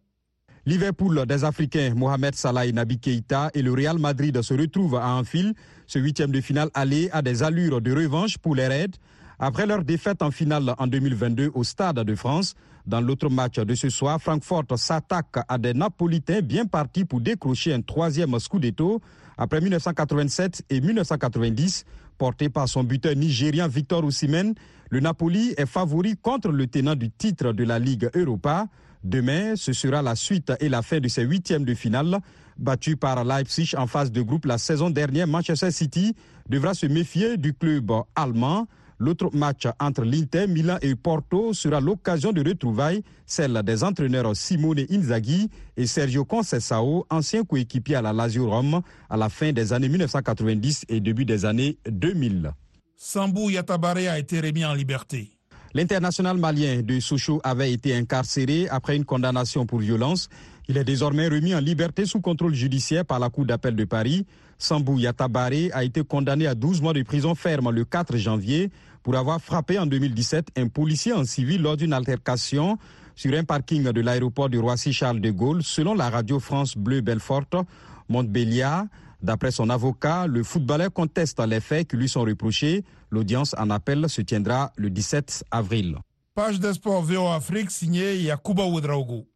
Liverpool 0.68 1.26
des 1.26 1.46
Africains 1.46 1.94
Mohamed 1.96 2.36
Salah 2.36 2.66
et 2.66 2.74
Nabi 2.74 3.00
Keita 3.00 3.52
et 3.54 3.62
le 3.62 3.72
Real 3.72 3.98
Madrid 4.00 4.42
se 4.42 4.54
retrouvent 4.54 4.98
à 4.98 5.16
Anfield. 5.16 5.54
Ce 5.86 5.98
huitième 5.98 6.30
de 6.30 6.42
finale 6.42 6.70
aller 6.74 7.10
à 7.14 7.22
des 7.22 7.42
allures 7.42 7.80
de 7.80 7.94
revanche 7.94 8.38
pour 8.38 8.54
les 8.54 8.68
Reds. 8.68 8.98
Après 9.40 9.66
leur 9.66 9.86
défaite 9.86 10.22
en 10.22 10.30
finale 10.30 10.76
en 10.78 10.86
2022 10.86 11.52
au 11.54 11.64
Stade 11.64 12.02
de 12.02 12.16
France, 12.16 12.54
dans 12.86 13.00
l'autre 13.00 13.30
match 13.30 13.60
de 13.60 13.76
ce 13.76 13.90
soir, 13.90 14.22
Francfort 14.22 14.66
s'attaque 14.76 15.38
à 15.48 15.58
des 15.58 15.74
Napolitains 15.74 16.42
bien 16.42 16.66
partis 16.66 17.06
pour 17.06 17.22
décrocher 17.22 17.74
un 17.74 17.82
troisième 17.82 18.38
scudetto 18.38 19.00
après 19.38 19.62
1987 19.62 20.66
et 20.70 20.82
1990. 20.82 21.86
Porté 22.18 22.50
par 22.50 22.68
son 22.68 22.84
buteur 22.84 23.16
nigérien 23.16 23.70
Victor 23.70 24.04
Osimhen, 24.04 24.54
le 24.90 25.00
Napoli 25.00 25.54
est 25.56 25.66
favori 25.66 26.18
contre 26.18 26.50
le 26.50 26.68
tenant 26.68 26.96
du 26.96 27.10
titre 27.10 27.54
de 27.54 27.64
la 27.64 27.80
Ligue 27.80 28.10
Europa. 28.14 28.68
Demain, 29.04 29.56
ce 29.56 29.74
sera 29.74 30.02
la 30.02 30.16
suite 30.16 30.52
et 30.60 30.70
la 30.70 30.82
fin 30.82 31.00
de 31.00 31.08
ces 31.08 31.24
huitièmes 31.24 31.66
de 31.66 31.74
finale. 31.74 32.20
Battu 32.58 32.98
par 32.98 33.24
Leipzig 33.24 33.76
en 33.78 33.88
phase 33.88 34.12
de 34.12 34.22
groupe 34.22 34.46
la 34.46 34.58
saison 34.58 34.90
dernière, 34.90 35.28
Manchester 35.28 35.72
City 35.72 36.16
devra 36.50 36.74
se 36.74 36.88
méfier 36.88 37.38
du 37.38 37.54
club 37.54 37.92
allemand. 38.16 38.68
L'autre 39.00 39.30
match 39.32 39.68
entre 39.80 40.04
l'Inter, 40.04 40.48
Milan 40.48 40.78
et 40.82 40.96
Porto 40.96 41.54
sera 41.54 41.80
l'occasion 41.80 42.32
de 42.32 42.44
retrouvailles, 42.44 43.04
celle 43.28 43.62
des 43.64 43.84
entraîneurs 43.84 44.36
Simone 44.36 44.86
Inzaghi 44.90 45.50
et 45.76 45.86
Sergio 45.86 46.26
Conceição, 46.26 47.06
ancien 47.12 47.44
coéquipier 47.44 47.96
à 47.98 48.02
la 48.02 48.12
Lazio 48.12 48.50
Rome 48.50 48.82
à 49.08 49.18
la 49.18 49.30
fin 49.30 49.52
des 49.52 49.72
années 49.72 49.90
1990 49.90 50.86
et 50.90 51.00
début 51.00 51.26
des 51.26 51.46
années 51.46 51.78
2000. 51.88 52.52
Sambou 52.96 53.52
Yatabare 53.52 54.10
a 54.10 54.18
été 54.18 54.42
remis 54.42 54.66
en 54.66 54.74
liberté. 54.74 55.37
L'international 55.78 56.38
malien 56.38 56.82
de 56.82 57.00
Sochaux 57.00 57.40
avait 57.44 57.72
été 57.72 57.96
incarcéré 57.96 58.68
après 58.68 58.96
une 58.96 59.06
condamnation 59.06 59.68
pour 59.68 59.78
violence. 59.78 60.28
Il 60.68 60.76
est 60.76 60.84
désormais 60.84 61.28
remis 61.28 61.54
en 61.54 61.60
liberté 61.60 62.08
sous 62.08 62.20
contrôle 62.20 62.56
judiciaire 62.56 63.06
par 63.06 63.20
la 63.20 63.30
Cour 63.30 63.46
d'appel 63.46 63.76
de 63.76 63.86
Paris. 63.86 64.26
Sambou 64.58 64.98
Yatabare 64.98 65.70
a 65.74 65.84
été 65.84 66.04
condamné 66.04 66.48
à 66.48 66.56
12 66.56 66.82
mois 66.82 66.94
de 66.94 67.04
prison 67.04 67.36
ferme 67.36 67.70
le 67.70 67.86
4 67.86 68.18
janvier 68.18 68.72
pour 69.04 69.16
avoir 69.18 69.40
frappé 69.40 69.78
en 69.78 69.86
2017 69.86 70.48
un 70.58 70.68
policier 70.68 71.14
en 71.14 71.26
civil 71.26 71.62
lors 71.62 71.78
d'une 71.78 71.94
altercation 71.94 72.80
sur 73.14 73.38
un 73.38 73.44
parking 73.44 73.84
de 73.84 74.02
l'aéroport 74.02 74.50
de 74.50 74.58
Roissy-Charles 74.58 75.22
de 75.22 75.30
Gaulle, 75.30 75.62
selon 75.62 75.94
la 75.94 76.10
radio 76.10 76.40
France 76.40 76.76
Bleu 76.76 77.02
Belfort, 77.02 77.66
Montbéliard. 78.10 78.86
D'après 79.22 79.52
son 79.52 79.70
avocat, 79.70 80.28
le 80.28 80.44
footballeur 80.44 80.92
conteste 80.94 81.40
les 81.46 81.60
faits 81.60 81.90
qui 81.90 81.98
lui 81.98 82.10
sont 82.10 82.22
reprochés. 82.22 82.84
L'audience 83.10 83.56
en 83.58 83.70
appel 83.70 84.10
se 84.10 84.22
tiendra 84.22 84.72
le 84.76 84.90
17 84.90 85.46
avril. 85.52 85.98
Page 86.36 86.60
des 86.60 86.74
sports 86.74 87.02
VO 87.02 87.28
Afrique 87.28 87.72
signée 87.72 88.18
Yakuba 88.18 88.66
Ouedraogo. 88.66 89.28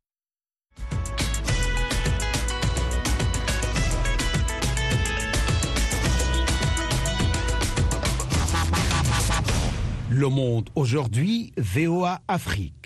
Le 10.12 10.28
Monde 10.28 10.70
aujourd'hui, 10.76 11.54
VOA 11.58 12.20
Afrique. 12.28 12.81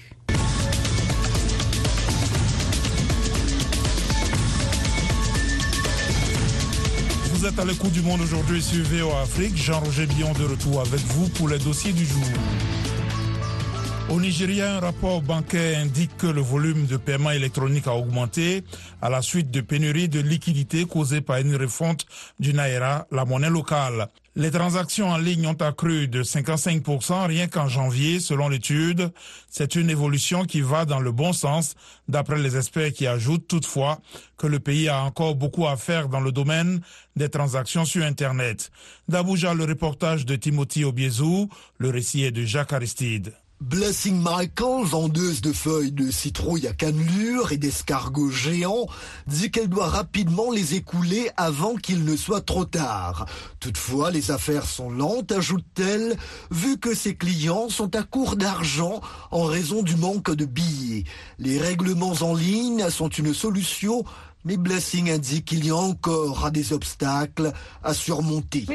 Vous 7.45 7.51
êtes 7.51 7.59
à 7.59 7.65
l'écoute 7.65 7.91
du 7.91 8.01
monde 8.01 8.21
aujourd'hui 8.21 8.59
sur 8.59 8.83
VOA 8.85 9.21
Afrique. 9.21 9.55
Jean-Roger 9.55 10.07
Billon 10.07 10.33
de 10.33 10.45
retour 10.45 10.81
avec 10.81 10.99
vous 10.99 11.29
pour 11.29 11.47
les 11.47 11.59
dossiers 11.59 11.93
du 11.93 12.03
jour. 12.03 12.23
Au 14.09 14.19
Nigeria, 14.19 14.77
un 14.77 14.79
rapport 14.79 15.21
bancaire 15.21 15.77
indique 15.77 16.17
que 16.17 16.25
le 16.25 16.41
volume 16.41 16.87
de 16.87 16.97
paiement 16.97 17.29
électronique 17.29 17.85
a 17.85 17.93
augmenté 17.93 18.63
à 18.99 19.11
la 19.11 19.21
suite 19.21 19.51
de 19.51 19.61
pénuries 19.61 20.09
de 20.09 20.21
liquidités 20.21 20.85
causées 20.85 21.21
par 21.21 21.37
une 21.37 21.55
refonte 21.55 22.07
du 22.39 22.51
Naira, 22.51 23.05
la 23.11 23.25
monnaie 23.25 23.51
locale. 23.51 24.07
Les 24.37 24.51
transactions 24.51 25.11
en 25.11 25.17
ligne 25.17 25.47
ont 25.47 25.53
accru 25.53 26.09
de 26.09 26.21
55% 26.21 27.25
rien 27.25 27.47
qu'en 27.47 27.69
janvier, 27.69 28.19
selon 28.19 28.49
l'étude. 28.49 29.13
C'est 29.49 29.75
une 29.75 29.89
évolution 29.89 30.43
qui 30.43 30.59
va 30.59 30.83
dans 30.83 30.99
le 30.99 31.13
bon 31.13 31.31
sens, 31.31 31.75
d'après 32.09 32.37
les 32.37 32.57
experts 32.57 32.91
qui 32.91 33.07
ajoutent 33.07 33.47
toutefois 33.47 34.01
que 34.37 34.47
le 34.47 34.59
pays 34.59 34.89
a 34.89 35.03
encore 35.03 35.35
beaucoup 35.35 35.67
à 35.67 35.77
faire 35.77 36.09
dans 36.09 36.19
le 36.19 36.33
domaine 36.33 36.81
des 37.15 37.29
transactions 37.29 37.85
sur 37.85 38.03
Internet. 38.03 38.71
D'Abuja, 39.07 39.53
le 39.53 39.63
reportage 39.63 40.25
de 40.25 40.35
Timothy 40.35 40.83
Obiezou, 40.83 41.47
le 41.77 41.89
récit 41.89 42.25
est 42.25 42.31
de 42.31 42.43
Jacques 42.43 42.73
Aristide. 42.73 43.33
Blessing 43.61 44.21
Michael, 44.21 44.83
vendeuse 44.83 45.39
de 45.39 45.53
feuilles 45.53 45.93
de 45.93 46.11
citrouille 46.11 46.67
à 46.67 46.73
cannelure 46.73 47.53
et 47.53 47.57
d'escargots 47.57 48.29
géants, 48.29 48.87
dit 49.27 49.49
qu'elle 49.49 49.69
doit 49.69 49.87
rapidement 49.87 50.51
les 50.51 50.75
écouler 50.75 51.29
avant 51.37 51.75
qu'il 51.75 52.03
ne 52.03 52.17
soit 52.17 52.41
trop 52.41 52.65
tard. 52.65 53.25
Toutefois, 53.61 54.11
les 54.11 54.29
affaires 54.29 54.65
sont 54.65 54.89
lentes, 54.89 55.31
ajoute-t-elle, 55.31 56.17
vu 56.51 56.77
que 56.77 56.93
ses 56.93 57.15
clients 57.15 57.69
sont 57.69 57.95
à 57.95 58.03
court 58.03 58.35
d'argent 58.35 58.99
en 59.31 59.45
raison 59.45 59.83
du 59.83 59.95
manque 59.95 60.31
de 60.31 60.45
billets. 60.45 61.05
Les 61.39 61.57
règlements 61.57 62.15
en 62.21 62.35
ligne 62.35 62.89
sont 62.89 63.09
une 63.09 63.33
solution 63.33 64.03
mais 64.45 64.57
Blessing 64.57 65.09
indique 65.09 65.45
qu'il 65.45 65.65
y 65.65 65.71
a 65.71 65.75
encore 65.75 66.51
des 66.51 66.71
obstacles 66.71 67.51
à 67.83 67.93
surmonter. 67.93 68.65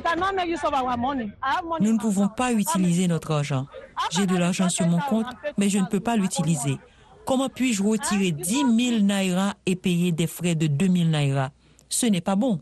Nous 1.81 1.93
ne 1.93 1.99
pouvons 1.99 2.29
pas 2.29 2.53
utiliser 2.53 3.07
notre 3.07 3.31
argent. 3.31 3.67
J'ai 4.11 4.27
de 4.27 4.37
l'argent 4.37 4.69
sur 4.69 4.87
mon 4.87 4.99
compte, 4.99 5.27
mais 5.57 5.69
je 5.71 5.79
ne 5.79 5.87
peux 5.87 6.01
pas 6.01 6.17
l'utiliser. 6.17 6.77
Comment 7.25 7.49
puis-je 7.49 7.83
retirer 7.83 8.33
10 8.33 8.45
000 8.53 8.67
naira 9.03 9.55
et 9.65 9.77
payer 9.77 10.11
des 10.11 10.27
frais 10.27 10.57
de 10.57 10.67
2 10.67 10.87
000 10.87 11.09
naira? 11.09 11.51
Ce 11.89 12.07
n'est 12.07 12.21
pas 12.21 12.37
bon. 12.37 12.61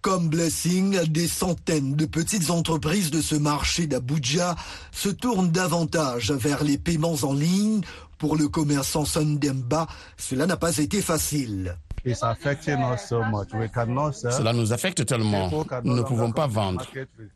Comme 0.00 0.30
Blessing, 0.30 0.98
des 1.08 1.28
centaines 1.28 1.94
de 1.94 2.06
petites 2.06 2.50
entreprises 2.50 3.10
de 3.10 3.20
ce 3.20 3.34
marché 3.34 3.86
d'Abuja 3.86 4.56
se 4.92 5.10
tournent 5.10 5.50
davantage 5.50 6.32
vers 6.32 6.64
les 6.64 6.78
paiements 6.78 7.16
en 7.22 7.34
ligne. 7.34 7.82
Pour 8.16 8.36
le 8.36 8.48
commerçant 8.48 9.04
Sundemba, 9.04 9.86
cela 10.16 10.46
n'a 10.46 10.56
pas 10.56 10.78
été 10.78 11.02
facile. 11.02 11.76
Cela 14.32 14.52
nous 14.52 14.72
affecte 14.72 15.06
tellement. 15.06 15.50
Nous 15.84 15.96
ne 15.96 16.02
pouvons 16.02 16.32
pas 16.32 16.46
vendre. 16.46 16.86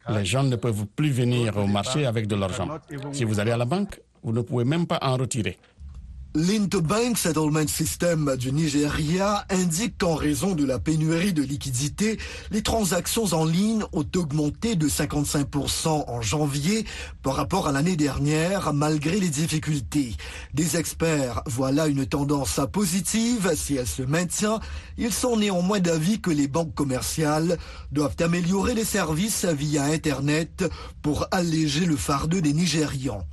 Les 0.09 0.25
gens 0.25 0.42
ne 0.42 0.56
peuvent 0.56 0.87
plus 0.87 1.11
venir 1.11 1.56
au 1.56 1.66
marché 1.66 2.06
avec 2.06 2.26
de 2.26 2.37
l'argent. 2.37 2.68
Si 3.12 3.25
vous 3.25 3.40
allez 3.40 3.52
à 3.52 3.56
la 3.56 3.66
banque, 3.66 4.00
vous 4.23 4.33
ne 4.33 4.40
pouvez 4.40 4.64
même 4.64 4.87
pas 4.87 4.99
en 5.02 5.16
retirer. 5.16 5.59
L'Interbank 6.37 7.17
Settlement 7.17 7.69
System 7.69 8.35
du 8.37 8.50
Nigeria 8.50 9.47
indique 9.50 9.99
qu'en 9.99 10.17
raison 10.17 10.57
de 10.57 10.64
la 10.64 10.81
pénurie 10.81 11.33
de 11.33 11.45
liquidités, 11.45 12.19
les 12.50 12.61
transactions 12.61 13.26
en 13.35 13.45
ligne 13.45 13.85
ont 13.93 14.05
augmenté 14.17 14.75
de 14.75 14.88
55% 14.88 15.87
en 16.09 16.23
janvier 16.23 16.87
par 17.23 17.37
rapport 17.37 17.69
à 17.69 17.73
l'année 17.73 17.95
dernière, 17.95 18.73
malgré 18.73 19.21
les 19.21 19.29
difficultés. 19.29 20.17
Des 20.55 20.76
experts 20.76 21.45
voient 21.47 21.71
là 21.71 21.87
une 21.87 22.05
tendance 22.05 22.59
positive 22.73 23.53
si 23.55 23.76
elle 23.76 23.87
se 23.87 24.03
maintient. 24.03 24.59
Ils 24.99 25.12
sont 25.12 25.37
néanmoins 25.37 25.79
d'avis 25.79 26.21
que 26.21 26.31
les 26.31 26.49
banques 26.49 26.75
commerciales 26.75 27.59
doivent 27.92 28.16
améliorer 28.18 28.75
les 28.75 28.85
services 28.85 29.44
via 29.44 29.85
Internet 29.85 30.64
pour 31.01 31.29
alléger 31.31 31.87
le 31.87 31.94
fardeau 31.94 32.40
des 32.40 32.55
Nigérians. 32.55 33.25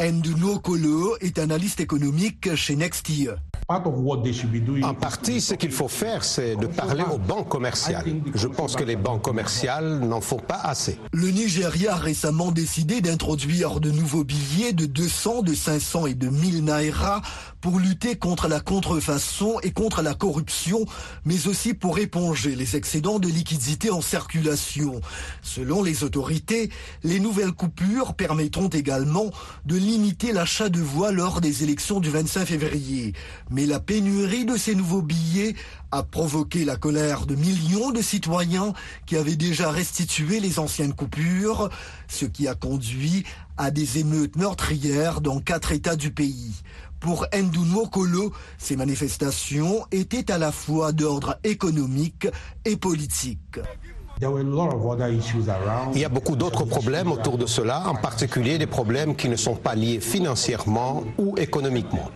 Nduno 0.00 0.58
Kolo 0.60 1.18
est 1.20 1.38
analyste 1.38 1.80
économique 1.80 2.54
chez 2.54 2.74
Nextia. 2.74 3.36
En 3.68 4.94
partie, 4.94 5.40
ce 5.40 5.54
qu'il 5.54 5.70
faut 5.70 5.86
faire, 5.86 6.24
c'est 6.24 6.56
de 6.56 6.66
parler 6.66 7.04
aux 7.12 7.18
banques 7.18 7.48
commerciales. 7.48 8.04
Je 8.34 8.48
pense 8.48 8.74
que 8.74 8.82
les 8.82 8.96
banques 8.96 9.22
commerciales 9.22 10.00
n'en 10.00 10.20
font 10.20 10.40
pas 10.40 10.56
assez. 10.56 10.98
Le 11.12 11.28
Nigeria 11.28 11.94
a 11.94 11.96
récemment 11.96 12.50
décidé 12.50 13.00
d'introduire 13.00 13.78
de 13.78 13.92
nouveaux 13.92 14.24
billets 14.24 14.72
de 14.72 14.86
200, 14.86 15.42
de 15.42 15.54
500 15.54 16.06
et 16.06 16.14
de 16.14 16.28
1000 16.28 16.64
naira 16.64 17.22
pour 17.60 17.78
lutter 17.78 18.16
contre 18.16 18.48
la 18.48 18.58
contrefaçon 18.58 19.60
et 19.62 19.70
contre 19.70 20.02
la 20.02 20.14
corruption, 20.14 20.84
mais 21.24 21.46
aussi 21.46 21.72
pour 21.72 22.00
éponger 22.00 22.56
les 22.56 22.74
excédents 22.74 23.20
de 23.20 23.28
liquidités 23.28 23.90
en 23.90 24.00
circulation. 24.00 25.00
Selon 25.42 25.84
les 25.84 26.02
autorités, 26.02 26.70
les 27.04 27.20
nouvelles 27.20 27.52
coupures 27.52 28.14
permettront 28.14 28.68
également 28.68 29.30
de 29.64 29.76
limiter 29.90 30.30
l'achat 30.30 30.68
de 30.68 30.78
voix 30.78 31.10
lors 31.10 31.40
des 31.40 31.64
élections 31.64 31.98
du 31.98 32.10
25 32.10 32.46
février. 32.46 33.12
Mais 33.50 33.66
la 33.66 33.80
pénurie 33.80 34.44
de 34.44 34.56
ces 34.56 34.76
nouveaux 34.76 35.02
billets 35.02 35.56
a 35.90 36.04
provoqué 36.04 36.64
la 36.64 36.76
colère 36.76 37.26
de 37.26 37.34
millions 37.34 37.90
de 37.90 38.00
citoyens 38.00 38.72
qui 39.06 39.16
avaient 39.16 39.34
déjà 39.34 39.72
restitué 39.72 40.38
les 40.38 40.60
anciennes 40.60 40.94
coupures, 40.94 41.70
ce 42.06 42.24
qui 42.24 42.46
a 42.46 42.54
conduit 42.54 43.24
à 43.56 43.72
des 43.72 43.98
émeutes 43.98 44.36
meurtrières 44.36 45.20
dans 45.20 45.40
quatre 45.40 45.72
États 45.72 45.96
du 45.96 46.12
pays. 46.12 46.54
Pour 47.00 47.26
Ndouno 47.34 47.86
Kolo, 47.86 48.32
ces 48.58 48.76
manifestations 48.76 49.84
étaient 49.90 50.30
à 50.30 50.38
la 50.38 50.52
fois 50.52 50.92
d'ordre 50.92 51.36
économique 51.42 52.28
et 52.64 52.76
politique. 52.76 53.58
Il 54.22 55.98
y 56.00 56.04
a 56.04 56.08
beaucoup 56.10 56.36
d'autres 56.36 56.64
problèmes 56.64 57.10
autour 57.10 57.38
de 57.38 57.46
cela, 57.46 57.88
en 57.88 57.94
particulier 57.94 58.58
des 58.58 58.66
problèmes 58.66 59.16
qui 59.16 59.30
ne 59.30 59.36
sont 59.36 59.54
pas 59.54 59.74
liés 59.74 59.98
financièrement 60.00 61.04
ou 61.16 61.38
économiquement. 61.38 62.10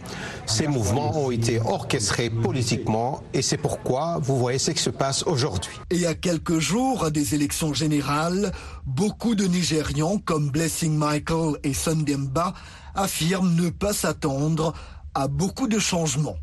Ces 0.44 0.66
mouvements 0.66 1.16
ont 1.18 1.30
été 1.30 1.60
orchestrés 1.60 2.28
politiquement 2.28 3.22
et 3.32 3.40
c'est 3.40 3.56
pourquoi 3.56 4.18
vous 4.20 4.36
voyez 4.38 4.58
ce 4.58 4.72
qui 4.72 4.82
se 4.82 4.90
passe 4.90 5.22
aujourd'hui. 5.26 5.72
Et 5.90 6.04
à 6.06 6.14
quelques 6.14 6.58
jours 6.58 7.10
des 7.10 7.34
élections 7.34 7.72
générales, 7.72 8.52
beaucoup 8.84 9.34
de 9.34 9.44
Nigérians 9.44 10.18
comme 10.18 10.50
Blessing 10.50 10.94
Michael 10.96 11.54
et 11.62 11.72
Sundemba 11.72 12.52
affirment 12.94 13.54
ne 13.54 13.70
pas 13.70 13.94
s'attendre 13.94 14.74
à 15.14 15.26
beaucoup 15.26 15.68
de 15.68 15.78
changements. 15.78 16.36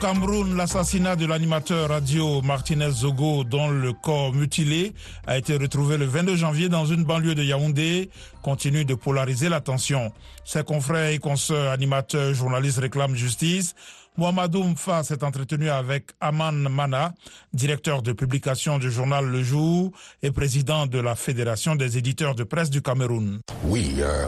Cameroun, 0.00 0.56
l'assassinat 0.56 1.16
de 1.16 1.26
l'animateur 1.26 1.88
radio 1.88 2.40
Martinez 2.42 2.90
Zogo, 2.90 3.42
dont 3.42 3.68
le 3.68 3.92
corps 3.92 4.32
mutilé 4.32 4.92
a 5.26 5.36
été 5.36 5.56
retrouvé 5.56 5.96
le 5.96 6.04
22 6.04 6.36
janvier 6.36 6.68
dans 6.68 6.86
une 6.86 7.04
banlieue 7.04 7.34
de 7.34 7.42
Yaoundé, 7.42 8.08
continue 8.42 8.84
de 8.84 8.94
polariser 8.94 9.48
l'attention. 9.48 10.12
Ses 10.44 10.62
confrères 10.62 11.10
et 11.10 11.18
consoeurs 11.18 11.72
animateurs, 11.72 12.32
journalistes 12.32 12.78
réclament 12.78 13.16
justice. 13.16 13.74
Mohamedou 14.16 14.62
Mfa 14.62 15.02
s'est 15.02 15.24
entretenu 15.24 15.68
avec 15.68 16.10
Aman 16.20 16.68
Mana, 16.68 17.14
directeur 17.52 18.02
de 18.02 18.12
publication 18.12 18.78
du 18.78 18.90
journal 18.90 19.26
Le 19.26 19.42
Jour 19.42 19.90
et 20.22 20.30
président 20.30 20.86
de 20.86 20.98
la 21.00 21.16
Fédération 21.16 21.74
des 21.74 21.98
éditeurs 21.98 22.34
de 22.36 22.44
presse 22.44 22.70
du 22.70 22.82
Cameroun. 22.82 23.40
Oui, 23.64 23.96
euh, 23.98 24.26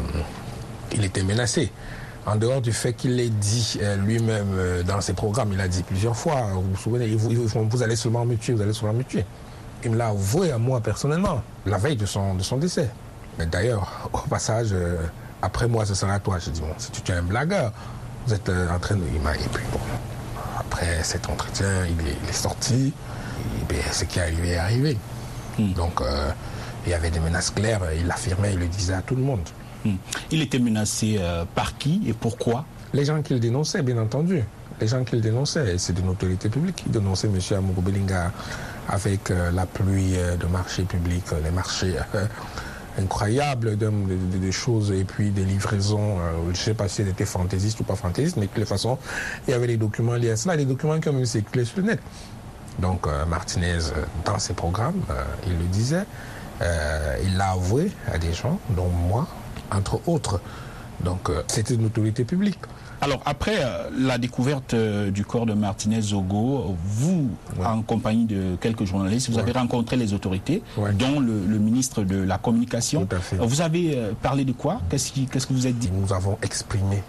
il 0.92 1.04
était 1.04 1.22
menacé. 1.22 1.70
En 2.30 2.36
dehors 2.36 2.60
du 2.60 2.72
fait 2.72 2.92
qu'il 2.92 3.16
l'ait 3.16 3.28
dit 3.28 3.76
euh, 3.82 3.96
lui-même 3.96 4.52
euh, 4.54 4.82
dans 4.84 5.00
ses 5.00 5.14
programmes, 5.14 5.52
il 5.52 5.60
a 5.60 5.66
dit 5.66 5.82
plusieurs 5.82 6.16
fois, 6.16 6.42
vous 6.54 6.62
vous 6.62 6.76
souvenez, 6.76 7.08
vous, 7.16 7.82
allez 7.82 7.96
seulement 7.96 8.24
me 8.24 8.36
tuer, 8.36 8.52
vous 8.52 8.62
allez 8.62 8.72
seulement 8.72 8.94
me 8.94 9.02
tuer. 9.02 9.24
Il 9.82 9.90
me 9.90 9.96
l'a 9.96 10.08
avoué 10.08 10.52
à 10.52 10.58
moi 10.58 10.80
personnellement, 10.80 11.42
la 11.66 11.76
veille 11.78 11.96
de 11.96 12.06
son, 12.06 12.34
de 12.36 12.42
son 12.44 12.58
décès. 12.58 12.88
Mais 13.36 13.46
d'ailleurs, 13.46 14.08
au 14.12 14.18
passage, 14.28 14.68
euh, 14.70 14.98
après 15.42 15.66
moi, 15.66 15.84
ce 15.84 15.94
sera 15.94 16.20
toi. 16.20 16.38
Je 16.38 16.50
dis, 16.50 16.60
bon, 16.60 16.68
si 16.78 16.92
tu 16.92 17.10
es 17.10 17.16
un 17.16 17.22
blagueur, 17.22 17.72
vous 18.28 18.34
êtes 18.34 18.48
en 18.48 18.78
train 18.78 18.94
de... 18.94 19.02
Il 19.12 19.20
m'a... 19.20 19.34
Et 19.34 19.48
puis 19.52 19.64
bon, 19.72 19.80
après 20.56 21.02
cet 21.02 21.28
entretien, 21.28 21.84
il 21.86 22.06
est, 22.06 22.16
il 22.22 22.28
est 22.28 22.32
sorti, 22.32 22.92
et 23.60 23.64
bien, 23.72 23.82
ce 23.90 24.04
qui 24.04 24.20
est 24.20 24.22
arrivé 24.22 24.50
est 24.50 24.56
arrivé. 24.56 24.96
Hmm. 25.58 25.72
Donc, 25.72 26.00
il 26.86 26.92
y 26.92 26.94
avait 26.94 27.10
des 27.10 27.18
menaces 27.18 27.50
claires, 27.50 27.80
il 27.98 28.06
l'affirmait, 28.06 28.52
il 28.52 28.60
le 28.60 28.68
disait 28.68 28.94
à 28.94 29.02
tout 29.02 29.16
le 29.16 29.22
monde. 29.22 29.48
Hmm. 29.84 29.94
Il 30.30 30.42
était 30.42 30.58
menacé 30.58 31.16
euh, 31.18 31.44
par 31.54 31.78
qui 31.78 32.02
et 32.06 32.12
pourquoi? 32.12 32.64
Les 32.92 33.04
gens 33.04 33.22
qu'il 33.22 33.40
dénonçait, 33.40 33.82
bien 33.82 33.98
entendu. 33.98 34.42
Les 34.80 34.86
gens 34.86 35.04
qu'il 35.04 35.20
dénonçait, 35.20 35.78
c'est 35.78 35.92
d'une 35.92 36.08
autorité 36.08 36.48
publique. 36.48 36.82
Il 36.86 36.92
dénonçait 36.92 37.28
M. 37.28 37.38
Amourou 37.56 37.80
Belinga 37.80 38.32
avec 38.88 39.30
euh, 39.30 39.50
la 39.52 39.66
pluie 39.66 40.16
euh, 40.16 40.36
de 40.36 40.46
marchés 40.46 40.82
publics, 40.82 41.24
les 41.42 41.50
marchés 41.50 41.94
incroyables 42.98 43.76
des 43.78 44.52
choses 44.52 44.90
et 44.90 45.04
puis 45.04 45.30
des 45.30 45.44
livraisons, 45.44 46.18
je 46.46 46.50
ne 46.50 46.54
sais 46.54 46.74
pas 46.74 46.88
si 46.88 47.00
elles 47.00 47.08
étaient 47.08 47.24
fantaisistes 47.24 47.80
ou 47.80 47.84
pas 47.84 47.94
fantaisistes, 47.94 48.36
mais 48.36 48.46
de 48.46 48.50
toute 48.50 48.64
façon, 48.64 48.98
il 49.46 49.52
y 49.52 49.54
avait 49.54 49.68
des 49.68 49.76
documents 49.76 50.16
liés 50.16 50.32
à 50.32 50.36
cela, 50.36 50.56
des 50.56 50.66
documents 50.66 50.98
qui 50.98 51.08
ont 51.08 51.12
même 51.12 51.24
circulé 51.24 51.64
sur 51.64 51.78
le 51.78 51.84
net. 51.84 52.00
Donc 52.80 53.06
Martinez, 53.28 53.78
dans 54.24 54.38
ses 54.40 54.54
programmes, 54.54 55.00
il 55.46 55.52
le 55.52 55.64
disait, 55.66 56.04
il 57.22 57.36
l'a 57.36 57.52
avoué 57.52 57.92
à 58.12 58.18
des 58.18 58.34
gens, 58.34 58.58
dont 58.70 58.88
moi, 58.88 59.28
entre 59.70 60.00
autres. 60.08 60.40
Donc 61.04 61.30
c'était 61.48 61.74
une 61.74 61.86
autorité 61.86 62.24
publique. 62.24 62.58
Alors 63.02 63.22
après 63.24 63.56
euh, 63.58 63.88
la 63.98 64.18
découverte 64.18 64.74
euh, 64.74 65.10
du 65.10 65.24
corps 65.24 65.46
de 65.46 65.54
Martinez 65.54 66.02
Zogo, 66.02 66.76
vous, 66.84 67.30
en 67.64 67.80
compagnie 67.80 68.26
de 68.26 68.56
quelques 68.60 68.84
journalistes, 68.84 69.30
vous 69.30 69.38
avez 69.38 69.52
rencontré 69.52 69.96
les 69.96 70.12
autorités, 70.12 70.62
dont 70.94 71.18
le, 71.18 71.32
ministre 71.58 72.02
de 72.02 72.22
la 72.22 72.36
Communication. 72.36 73.08
Vous 73.38 73.62
avez 73.62 73.96
euh, 73.96 74.12
parlé 74.20 74.44
de 74.44 74.52
quoi? 74.52 74.80
Qu'est-ce 74.90 75.46
que 75.46 75.52
vous 75.52 75.66
êtes 75.66 75.78
dit? 75.78 75.90
Nous 75.90 76.12
avons 76.12 76.36
exprimé 76.42 77.02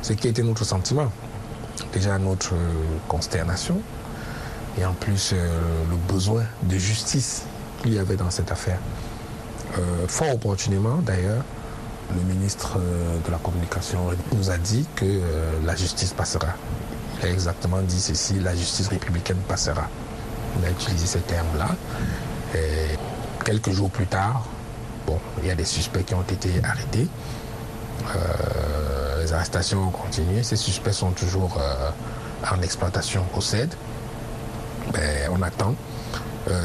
ce 0.00 0.14
qui 0.14 0.28
était 0.28 0.42
notre 0.42 0.64
sentiment. 0.64 1.12
Déjà 1.92 2.18
notre 2.18 2.54
consternation 3.06 3.80
et 4.78 4.84
en 4.84 4.92
plus 4.94 5.32
le 5.32 6.12
besoin 6.12 6.42
de 6.64 6.76
justice 6.76 7.44
qu'il 7.82 7.94
y 7.94 7.98
avait 7.98 8.16
dans 8.16 8.30
cette 8.30 8.50
affaire. 8.50 8.78
fort 10.08 10.34
opportunément 10.34 10.96
d'ailleurs, 10.98 11.44
le 12.14 12.22
ministre 12.22 12.78
euh, 12.78 13.18
de 13.24 13.30
la 13.30 13.38
Communication 13.38 14.10
nous 14.36 14.50
a 14.50 14.56
dit 14.56 14.86
que 14.96 15.04
euh, 15.04 15.50
la 15.64 15.76
justice 15.76 16.12
passera. 16.12 16.48
Il 17.20 17.28
a 17.28 17.30
exactement 17.30 17.80
dit 17.82 18.00
ceci, 18.00 18.38
la 18.40 18.54
justice 18.54 18.88
républicaine 18.88 19.38
passera. 19.48 19.88
On 20.58 20.66
a 20.66 20.70
utilisé 20.70 21.06
ces 21.06 21.20
termes-là. 21.20 21.68
Quelques 23.44 23.70
jours 23.70 23.90
plus 23.90 24.06
tard, 24.06 24.44
bon, 25.06 25.18
il 25.42 25.48
y 25.48 25.50
a 25.50 25.54
des 25.54 25.64
suspects 25.64 26.04
qui 26.04 26.14
ont 26.14 26.22
été 26.22 26.50
arrêtés. 26.64 27.08
Euh, 28.14 29.22
les 29.22 29.32
arrestations 29.32 29.88
ont 29.88 29.90
continué. 29.90 30.42
Ces 30.42 30.56
suspects 30.56 30.92
sont 30.92 31.10
toujours 31.10 31.58
en 32.50 32.62
exploitation 32.62 33.24
au 33.36 33.40
CED. 33.40 33.74
Mais 34.94 35.28
on 35.30 35.42
attend 35.42 35.74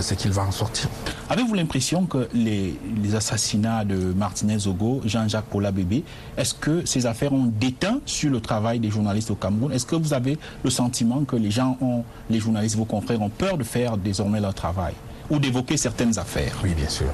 ce 0.01 0.13
qu'il 0.13 0.31
va 0.31 0.43
en 0.43 0.51
sortir. 0.51 0.89
Avez-vous 1.29 1.53
l'impression 1.53 2.05
que 2.05 2.27
les, 2.33 2.77
assassinats 3.15 3.85
de 3.85 3.95
Martinez 4.13 4.67
Ogo, 4.67 5.01
Jean-Jacques 5.05 5.45
Paula 5.45 5.71
Bébé, 5.71 6.03
est-ce 6.37 6.53
que 6.53 6.85
ces 6.85 7.05
affaires 7.05 7.33
ont 7.33 7.45
déteint 7.45 7.99
sur 8.05 8.31
le 8.31 8.39
travail 8.39 8.79
des 8.79 8.89
journalistes 8.89 9.31
au 9.31 9.35
Cameroun? 9.35 9.71
Est-ce 9.71 9.85
que 9.85 9.95
vous 9.95 10.13
avez 10.13 10.37
le 10.63 10.69
sentiment 10.69 11.23
que 11.23 11.35
les 11.35 11.51
gens 11.51 11.77
ont, 11.81 12.03
les 12.29 12.39
journalistes, 12.39 12.75
vos 12.75 12.85
confrères, 12.85 13.21
ont 13.21 13.29
peur 13.29 13.57
de 13.57 13.63
faire 13.63 13.97
désormais 13.97 14.39
leur 14.39 14.53
travail 14.53 14.93
ou 15.29 15.39
d'évoquer 15.39 15.77
certaines 15.77 16.17
affaires? 16.17 16.55
Oui, 16.63 16.73
bien 16.73 16.89
sûr. 16.89 17.07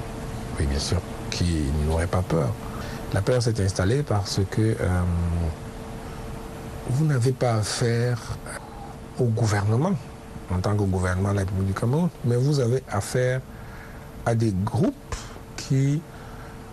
Oui, 0.59 0.65
bien 0.65 0.79
sûr. 0.79 1.01
Qui 1.31 1.45
n'aurait 1.87 2.07
pas 2.07 2.21
peur. 2.21 2.53
La 3.13 3.21
peur 3.21 3.41
s'est 3.41 3.63
installée 3.63 4.03
parce 4.03 4.39
que 4.49 4.61
euh, 4.61 5.01
vous 6.89 7.05
n'avez 7.05 7.31
pas 7.31 7.55
affaire 7.55 8.19
au 9.19 9.25
gouvernement 9.25 9.93
en 10.51 10.59
tant 10.59 10.75
que 10.75 10.83
gouvernement 10.83 11.29
de 11.29 11.35
la 11.35 11.39
République 11.41 11.67
du 11.67 11.73
Cameroun, 11.73 12.09
mais 12.25 12.35
vous 12.35 12.59
avez 12.59 12.83
affaire 12.89 13.41
à 14.25 14.35
des 14.35 14.53
groupes 14.63 15.15
qui 15.57 16.01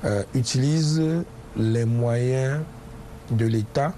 euh, 0.05 0.23
utilisent 0.35 1.23
les 1.57 1.85
moyens 1.85 2.61
de 3.31 3.47
l'État 3.47 3.93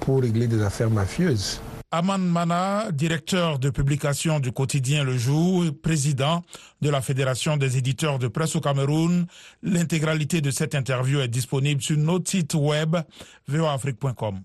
pour 0.00 0.20
régler 0.20 0.46
des 0.46 0.62
affaires 0.62 0.90
mafieuses. 0.90 1.60
Aman 1.90 2.18
Mana, 2.18 2.92
directeur 2.92 3.58
de 3.58 3.70
publication 3.70 4.40
du 4.40 4.52
quotidien 4.52 5.04
Le 5.04 5.16
Jour, 5.16 5.64
président 5.82 6.44
de 6.82 6.90
la 6.90 7.00
Fédération 7.00 7.56
des 7.56 7.78
éditeurs 7.78 8.18
de 8.18 8.28
presse 8.28 8.56
au 8.56 8.60
Cameroun. 8.60 9.26
L'intégralité 9.62 10.42
de 10.42 10.50
cette 10.50 10.74
interview 10.74 11.20
est 11.20 11.28
disponible 11.28 11.80
sur 11.80 11.96
notre 11.96 12.30
site 12.30 12.52
web 12.52 12.96
voafrique.com. 13.46 14.40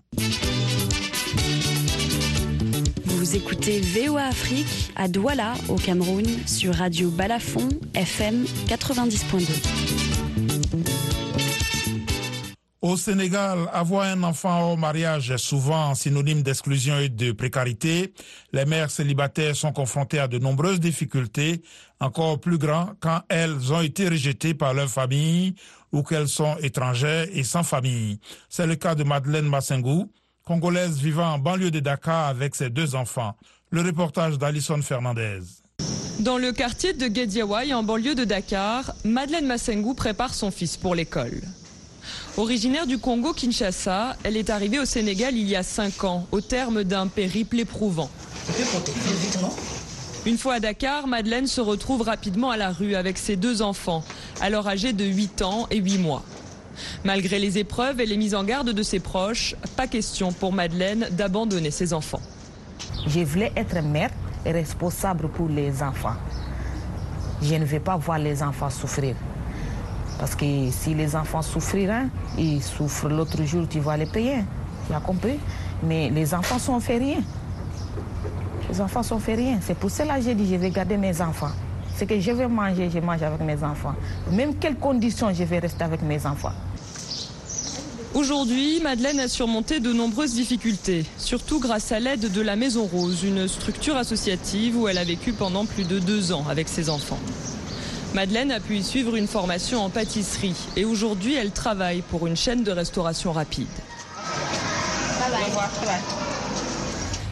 Écoutez 3.34 3.80
VOA 3.80 4.26
Afrique 4.26 4.92
à 4.94 5.08
Douala, 5.08 5.54
au 5.68 5.74
Cameroun, 5.74 6.24
sur 6.46 6.72
Radio 6.72 7.10
Balafon, 7.10 7.68
FM 7.92 8.44
90.2. 8.68 10.14
Au 12.80 12.96
Sénégal, 12.96 13.58
avoir 13.72 14.04
un 14.06 14.22
enfant 14.22 14.72
au 14.72 14.76
mariage 14.76 15.32
est 15.32 15.38
souvent 15.38 15.96
synonyme 15.96 16.42
d'exclusion 16.42 17.00
et 17.00 17.08
de 17.08 17.32
précarité. 17.32 18.14
Les 18.52 18.66
mères 18.66 18.92
célibataires 18.92 19.56
sont 19.56 19.72
confrontées 19.72 20.20
à 20.20 20.28
de 20.28 20.38
nombreuses 20.38 20.78
difficultés, 20.78 21.62
encore 21.98 22.38
plus 22.38 22.58
grandes 22.58 22.94
quand 23.00 23.22
elles 23.28 23.72
ont 23.72 23.80
été 23.80 24.08
rejetées 24.08 24.54
par 24.54 24.74
leur 24.74 24.88
famille 24.88 25.56
ou 25.90 26.04
qu'elles 26.04 26.28
sont 26.28 26.56
étrangères 26.62 27.26
et 27.32 27.42
sans 27.42 27.64
famille. 27.64 28.20
C'est 28.48 28.68
le 28.68 28.76
cas 28.76 28.94
de 28.94 29.02
Madeleine 29.02 29.48
Massengou, 29.48 30.08
congolaise 30.44 30.98
vivant 30.98 31.32
en 31.32 31.38
banlieue 31.38 31.70
de 31.70 31.80
Dakar 31.80 32.28
avec 32.28 32.54
ses 32.54 32.68
deux 32.70 32.94
enfants. 32.94 33.34
Le 33.70 33.80
reportage 33.80 34.38
d'Alison 34.38 34.80
Fernandez. 34.82 35.40
Dans 36.20 36.38
le 36.38 36.52
quartier 36.52 36.92
de 36.92 37.06
Gediawai, 37.06 37.72
en 37.74 37.82
banlieue 37.82 38.14
de 38.14 38.24
Dakar, 38.24 38.92
Madeleine 39.04 39.46
Massengou 39.46 39.94
prépare 39.94 40.34
son 40.34 40.50
fils 40.50 40.76
pour 40.76 40.94
l'école. 40.94 41.40
Originaire 42.36 42.86
du 42.86 42.98
Congo 42.98 43.32
Kinshasa, 43.32 44.16
elle 44.22 44.36
est 44.36 44.50
arrivée 44.50 44.78
au 44.78 44.84
Sénégal 44.84 45.34
il 45.36 45.48
y 45.48 45.56
a 45.56 45.62
cinq 45.62 46.04
ans, 46.04 46.26
au 46.30 46.40
terme 46.40 46.84
d'un 46.84 47.06
périple 47.06 47.58
éprouvant. 47.60 48.10
Une 50.26 50.38
fois 50.38 50.54
à 50.54 50.60
Dakar, 50.60 51.06
Madeleine 51.06 51.46
se 51.46 51.60
retrouve 51.60 52.02
rapidement 52.02 52.50
à 52.50 52.56
la 52.56 52.70
rue 52.70 52.94
avec 52.94 53.18
ses 53.18 53.36
deux 53.36 53.62
enfants, 53.62 54.04
alors 54.40 54.68
âgés 54.68 54.92
de 54.92 55.04
8 55.04 55.42
ans 55.42 55.66
et 55.70 55.78
8 55.78 55.98
mois. 55.98 56.22
Malgré 57.04 57.38
les 57.38 57.58
épreuves 57.58 58.00
et 58.00 58.06
les 58.06 58.16
mises 58.16 58.34
en 58.34 58.44
garde 58.44 58.70
de 58.70 58.82
ses 58.82 59.00
proches, 59.00 59.54
pas 59.76 59.86
question 59.86 60.32
pour 60.32 60.52
Madeleine 60.52 61.08
d'abandonner 61.10 61.70
ses 61.70 61.92
enfants. 61.92 62.20
Je 63.06 63.20
voulais 63.20 63.52
être 63.56 63.80
mère 63.82 64.10
et 64.44 64.52
responsable 64.52 65.28
pour 65.28 65.48
les 65.48 65.82
enfants. 65.82 66.16
Je 67.42 67.54
ne 67.54 67.64
vais 67.64 67.80
pas 67.80 67.96
voir 67.96 68.18
les 68.18 68.42
enfants 68.42 68.70
souffrir. 68.70 69.14
Parce 70.18 70.34
que 70.34 70.70
si 70.70 70.94
les 70.94 71.16
enfants 71.16 71.42
souffriront, 71.42 71.92
hein, 71.92 72.08
ils 72.38 72.62
souffrent 72.62 73.08
l'autre 73.08 73.42
jour, 73.44 73.66
tu 73.68 73.80
vas 73.80 73.96
les 73.96 74.06
payer. 74.06 74.38
Tu 74.86 74.94
as 74.94 75.00
compris? 75.00 75.38
Mais 75.82 76.10
les 76.10 76.34
enfants 76.34 76.58
sont 76.58 76.80
fait 76.80 76.98
rien. 76.98 77.20
Les 78.70 78.80
enfants 78.80 79.02
sont 79.02 79.18
fait 79.18 79.34
rien. 79.34 79.58
C'est 79.60 79.76
pour 79.76 79.90
cela 79.90 80.16
que 80.16 80.22
j'ai 80.22 80.34
dit 80.34 80.48
je 80.48 80.56
vais 80.56 80.70
garder 80.70 80.96
mes 80.96 81.20
enfants. 81.20 81.50
Ce 81.98 82.04
que 82.04 82.18
je 82.18 82.32
vais 82.32 82.48
manger, 82.48 82.90
je 82.92 82.98
mange 82.98 83.22
avec 83.22 83.40
mes 83.40 83.62
enfants. 83.62 83.94
Même 84.32 84.56
quelles 84.56 84.76
conditions 84.76 85.32
je 85.32 85.44
vais 85.44 85.60
rester 85.60 85.84
avec 85.84 86.02
mes 86.02 86.26
enfants. 86.26 86.52
Aujourd'hui, 88.14 88.80
Madeleine 88.80 89.20
a 89.20 89.28
surmonté 89.28 89.80
de 89.80 89.92
nombreuses 89.92 90.34
difficultés, 90.34 91.04
surtout 91.18 91.58
grâce 91.58 91.90
à 91.92 91.98
l'aide 91.98 92.30
de 92.32 92.40
la 92.40 92.54
Maison 92.56 92.84
Rose, 92.84 93.24
une 93.24 93.48
structure 93.48 93.96
associative 93.96 94.76
où 94.76 94.88
elle 94.88 94.98
a 94.98 95.04
vécu 95.04 95.32
pendant 95.32 95.66
plus 95.66 95.84
de 95.84 95.98
deux 95.98 96.32
ans 96.32 96.44
avec 96.48 96.68
ses 96.68 96.90
enfants. 96.90 97.18
Madeleine 98.14 98.52
a 98.52 98.60
pu 98.60 98.76
y 98.76 98.84
suivre 98.84 99.16
une 99.16 99.26
formation 99.26 99.82
en 99.84 99.90
pâtisserie 99.90 100.54
et 100.76 100.84
aujourd'hui 100.84 101.34
elle 101.34 101.50
travaille 101.50 102.02
pour 102.02 102.28
une 102.28 102.36
chaîne 102.36 102.62
de 102.62 102.70
restauration 102.70 103.32
rapide. 103.32 103.66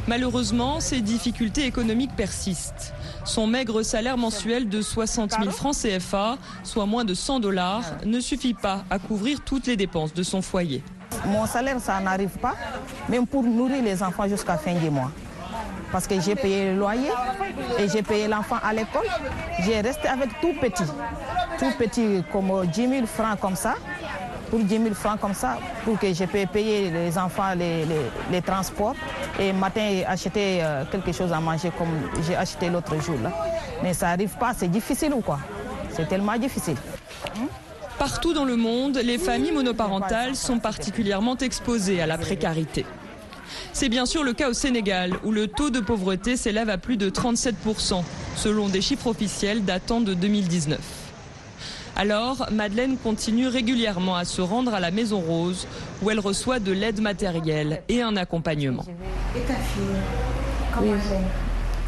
Malheureusement, 0.08 0.80
ces 0.80 1.00
difficultés 1.00 1.64
économiques 1.64 2.16
persistent. 2.16 2.92
Son 3.24 3.46
maigre 3.46 3.82
salaire 3.82 4.18
mensuel 4.18 4.68
de 4.68 4.82
60 4.82 5.32
000 5.38 5.50
francs 5.50 5.76
CFA, 5.76 6.38
soit 6.64 6.86
moins 6.86 7.04
de 7.04 7.14
100 7.14 7.40
dollars, 7.40 7.84
ne 8.04 8.20
suffit 8.20 8.54
pas 8.54 8.84
à 8.90 8.98
couvrir 8.98 9.40
toutes 9.40 9.66
les 9.66 9.76
dépenses 9.76 10.12
de 10.12 10.22
son 10.22 10.42
foyer. 10.42 10.82
Mon 11.26 11.46
salaire, 11.46 11.78
ça 11.78 12.00
n'arrive 12.00 12.36
pas, 12.40 12.54
même 13.08 13.26
pour 13.26 13.44
nourrir 13.44 13.82
les 13.82 14.02
enfants 14.02 14.26
jusqu'à 14.26 14.56
fin 14.56 14.74
du 14.74 14.90
mois. 14.90 15.10
Parce 15.92 16.06
que 16.06 16.18
j'ai 16.20 16.34
payé 16.34 16.72
le 16.72 16.78
loyer 16.78 17.10
et 17.78 17.88
j'ai 17.88 18.02
payé 18.02 18.26
l'enfant 18.26 18.56
à 18.62 18.72
l'école. 18.72 19.06
J'ai 19.60 19.80
resté 19.82 20.08
avec 20.08 20.30
tout 20.40 20.54
petit, 20.60 20.84
tout 21.58 21.70
petit, 21.78 22.24
comme 22.32 22.66
10 22.66 22.88
000 22.88 23.06
francs 23.06 23.38
comme 23.38 23.56
ça 23.56 23.74
pour 24.52 24.60
10 24.60 24.68
000 24.82 24.94
francs 24.94 25.18
comme 25.18 25.32
ça, 25.32 25.56
pour 25.82 25.98
que 25.98 26.12
je 26.12 26.24
puisse 26.24 26.46
payer 26.52 26.90
les 26.90 27.16
enfants 27.16 27.54
les, 27.56 28.42
transports 28.42 28.94
et 29.40 29.50
matin 29.50 30.02
acheter 30.06 30.62
euh, 30.62 30.84
quelque 30.92 31.10
chose 31.10 31.32
à 31.32 31.40
manger 31.40 31.72
comme 31.78 31.88
j'ai 32.26 32.36
acheté 32.36 32.68
l'autre 32.68 33.00
jour. 33.00 33.16
Là. 33.22 33.32
Mais 33.82 33.94
ça 33.94 34.08
n'arrive 34.08 34.36
pas, 34.38 34.52
c'est 34.54 34.68
difficile 34.68 35.14
ou 35.14 35.22
quoi? 35.22 35.38
C'est 35.96 36.06
tellement 36.06 36.36
difficile. 36.36 36.76
Partout 37.98 38.34
dans 38.34 38.44
le 38.44 38.56
monde, 38.56 38.98
les 39.02 39.16
familles 39.16 39.52
monoparentales 39.52 40.36
sont 40.36 40.58
particulièrement 40.58 41.38
exposées 41.38 42.02
à 42.02 42.06
la 42.06 42.18
précarité. 42.18 42.84
C'est 43.72 43.88
bien 43.88 44.04
sûr 44.04 44.22
le 44.22 44.34
cas 44.34 44.50
au 44.50 44.52
Sénégal, 44.52 45.14
où 45.24 45.32
le 45.32 45.48
taux 45.48 45.70
de 45.70 45.80
pauvreté 45.80 46.36
s'élève 46.36 46.68
à 46.68 46.76
plus 46.76 46.98
de 46.98 47.08
37%, 47.08 48.02
selon 48.36 48.68
des 48.68 48.82
chiffres 48.82 49.06
officiels 49.06 49.64
datant 49.64 50.02
de 50.02 50.12
2019. 50.12 51.01
Alors, 51.94 52.46
Madeleine 52.50 52.96
continue 52.96 53.48
régulièrement 53.48 54.16
à 54.16 54.24
se 54.24 54.40
rendre 54.40 54.72
à 54.72 54.80
la 54.80 54.90
Maison 54.90 55.20
Rose, 55.20 55.66
où 56.02 56.10
elle 56.10 56.20
reçoit 56.20 56.58
de 56.58 56.72
l'aide 56.72 57.00
matérielle 57.00 57.82
et 57.88 58.00
un 58.00 58.16
accompagnement. 58.16 58.84
Et 59.36 59.40
ta 59.40 59.54
fille, 59.54 59.82
comment 60.74 60.92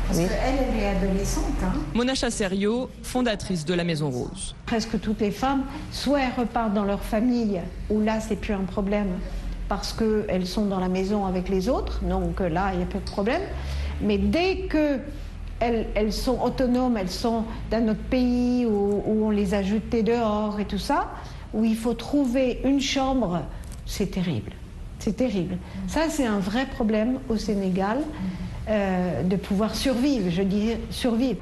Parce 0.06 0.18
qu'elle, 0.18 0.28
elle 0.30 0.78
est 0.82 0.88
adolescente. 0.88 1.44
Hein. 1.62 1.72
Mona 1.94 2.14
Chasserio, 2.14 2.90
fondatrice 3.02 3.64
de 3.64 3.72
la 3.72 3.84
Maison 3.84 4.10
Rose. 4.10 4.54
Presque 4.66 5.00
toutes 5.00 5.20
les 5.20 5.30
femmes, 5.30 5.62
soit 5.90 6.20
elles 6.20 6.34
repartent 6.38 6.74
dans 6.74 6.84
leur 6.84 7.02
famille, 7.02 7.60
où 7.88 8.00
là, 8.00 8.20
c'est 8.20 8.36
plus 8.36 8.52
un 8.52 8.64
problème, 8.64 9.08
parce 9.70 9.94
qu'elles 9.94 10.46
sont 10.46 10.66
dans 10.66 10.80
la 10.80 10.88
maison 10.88 11.24
avec 11.24 11.48
les 11.48 11.70
autres, 11.70 12.00
donc 12.04 12.40
là, 12.40 12.72
il 12.74 12.78
n'y 12.78 12.84
a 12.84 12.86
pas 12.86 12.98
de 12.98 13.04
problème. 13.04 13.42
Mais 14.02 14.18
dès 14.18 14.66
que 14.68 14.98
elles, 15.60 16.12
sont 16.12 16.40
autonomes, 16.42 16.96
elles 16.96 17.10
sont 17.10 17.44
dans 17.70 17.84
notre 17.84 18.02
pays 18.02 18.66
où, 18.66 19.02
où 19.06 19.26
on 19.26 19.30
les 19.30 19.54
a 19.54 19.62
jetées 19.62 20.02
dehors 20.02 20.60
et 20.60 20.64
tout 20.64 20.78
ça, 20.78 21.10
où 21.52 21.64
il 21.64 21.76
faut 21.76 21.94
trouver 21.94 22.60
une 22.64 22.80
chambre, 22.80 23.42
c'est 23.86 24.10
terrible. 24.10 24.52
C'est 24.98 25.16
terrible. 25.16 25.58
Ça, 25.86 26.08
c'est 26.08 26.26
un 26.26 26.38
vrai 26.38 26.66
problème 26.66 27.18
au 27.28 27.36
Sénégal 27.36 27.98
euh, 28.68 29.22
de 29.22 29.36
pouvoir 29.36 29.74
survivre, 29.74 30.30
je 30.30 30.42
dis 30.42 30.72
survivre. 30.90 31.40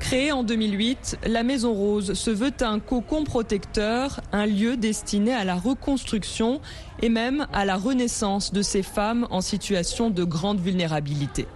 Créée 0.00 0.32
en 0.32 0.42
2008, 0.42 1.18
la 1.26 1.44
Maison 1.44 1.72
Rose 1.72 2.12
se 2.12 2.30
veut 2.30 2.52
un 2.60 2.78
cocon 2.78 3.24
protecteur, 3.24 4.20
un 4.32 4.44
lieu 4.44 4.76
destiné 4.76 5.32
à 5.32 5.44
la 5.44 5.54
reconstruction 5.54 6.60
et 7.00 7.08
même 7.08 7.46
à 7.52 7.64
la 7.64 7.76
renaissance 7.76 8.52
de 8.52 8.60
ces 8.60 8.82
femmes 8.82 9.26
en 9.30 9.40
situation 9.40 10.10
de 10.10 10.24
grande 10.24 10.60
vulnérabilité. 10.60 11.46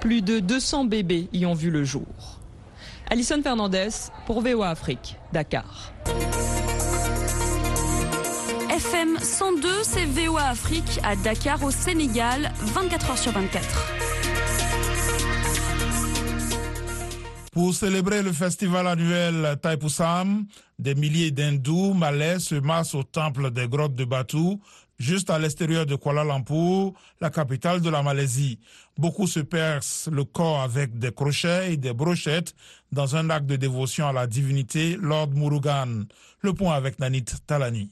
Plus 0.00 0.22
de 0.22 0.40
200 0.40 0.84
bébés 0.84 1.28
y 1.32 1.46
ont 1.46 1.54
vu 1.54 1.70
le 1.70 1.84
jour. 1.84 2.06
Alison 3.10 3.40
Fernandez 3.42 3.88
pour 4.26 4.42
VOA 4.42 4.68
Afrique, 4.70 5.16
Dakar. 5.32 5.92
FM 8.70 9.18
102, 9.20 9.68
c'est 9.82 10.04
VOA 10.04 10.42
Afrique 10.50 11.00
à 11.02 11.16
Dakar 11.16 11.62
au 11.64 11.70
Sénégal, 11.70 12.52
24 12.60 13.10
heures 13.10 13.18
sur 13.18 13.32
24. 13.32 13.64
Pour 17.52 17.74
célébrer 17.74 18.22
le 18.22 18.32
festival 18.32 18.86
annuel 18.86 19.56
Taipusam, 19.60 20.46
des 20.78 20.94
milliers 20.94 21.32
d'hindous 21.32 21.92
malais 21.92 22.38
se 22.38 22.54
massent 22.54 22.94
au 22.94 23.02
temple 23.02 23.50
des 23.50 23.66
grottes 23.66 23.94
de 23.96 24.04
Batu, 24.04 24.58
juste 24.98 25.30
à 25.30 25.38
l'extérieur 25.38 25.86
de 25.86 25.96
Kuala 25.96 26.24
Lumpur, 26.24 26.92
la 27.20 27.30
capitale 27.30 27.80
de 27.80 27.90
la 27.90 28.02
Malaisie. 28.02 28.58
Beaucoup 28.96 29.26
se 29.26 29.40
percent 29.40 30.10
le 30.10 30.24
corps 30.24 30.60
avec 30.60 30.98
des 30.98 31.12
crochets 31.12 31.72
et 31.72 31.76
des 31.76 31.92
brochettes 31.92 32.54
dans 32.92 33.16
un 33.16 33.30
acte 33.30 33.46
de 33.46 33.56
dévotion 33.56 34.08
à 34.08 34.12
la 34.12 34.26
divinité 34.26 34.96
Lord 35.00 35.30
Murugan. 35.34 36.04
Le 36.40 36.52
point 36.52 36.74
avec 36.74 36.98
Nanit 36.98 37.24
Talani. 37.46 37.90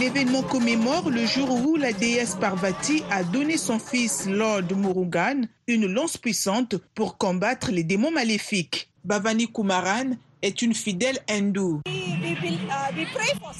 L'événement 0.00 0.42
commémore 0.42 1.08
le 1.08 1.24
jour 1.24 1.50
où 1.50 1.76
la 1.76 1.92
déesse 1.92 2.34
Parvati 2.34 3.02
a 3.10 3.22
donné 3.22 3.56
son 3.56 3.78
fils 3.78 4.26
Lord 4.26 4.74
Murugan 4.76 5.42
une 5.66 5.86
lance 5.86 6.16
puissante 6.18 6.76
pour 6.94 7.16
combattre 7.16 7.70
les 7.70 7.84
démons 7.84 8.10
maléfiques. 8.10 8.90
Bhavani 9.04 9.50
Kumaran 9.50 10.16
est 10.42 10.62
une 10.62 10.74
fidèle 10.74 11.18
hindoue. 11.28 11.80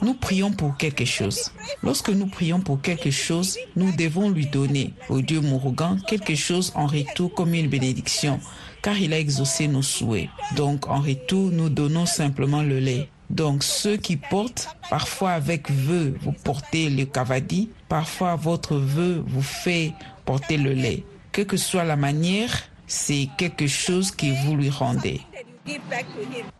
Nous 0.02 0.14
prions 0.14 0.52
pour 0.52 0.76
quelque 0.76 1.04
chose. 1.04 1.52
Lorsque 1.82 2.10
nous 2.10 2.26
prions 2.26 2.60
pour 2.60 2.80
quelque 2.80 3.10
chose, 3.10 3.58
nous 3.76 3.92
devons 3.92 4.30
lui 4.30 4.46
donner 4.46 4.92
au 5.08 5.20
Dieu 5.20 5.40
Murugan 5.40 5.98
quelque 6.06 6.34
chose 6.34 6.72
en 6.74 6.86
retour 6.86 7.32
comme 7.34 7.54
une 7.54 7.68
bénédiction, 7.68 8.40
car 8.82 8.98
il 8.98 9.12
a 9.12 9.18
exaucé 9.18 9.68
nos 9.68 9.82
souhaits. 9.82 10.28
Donc 10.56 10.88
en 10.88 11.00
retour, 11.00 11.50
nous 11.50 11.68
donnons 11.68 12.06
simplement 12.06 12.62
le 12.62 12.78
lait. 12.78 13.08
Donc 13.30 13.64
ceux 13.64 13.96
qui 13.96 14.16
portent, 14.16 14.68
parfois 14.90 15.32
avec 15.32 15.70
vœu, 15.70 16.14
vous 16.20 16.32
portez 16.32 16.90
le 16.90 17.04
cavadi, 17.04 17.70
parfois 17.88 18.36
votre 18.36 18.76
vœu 18.76 19.24
vous 19.26 19.42
fait 19.42 19.92
porter 20.24 20.56
le 20.56 20.72
lait. 20.72 21.04
Quelle 21.32 21.46
que 21.46 21.56
soit 21.56 21.84
la 21.84 21.96
manière, 21.96 22.50
c'est 22.86 23.28
quelque 23.38 23.66
chose 23.66 24.10
que 24.10 24.26
vous 24.44 24.56
lui 24.56 24.70
rendez. 24.70 25.20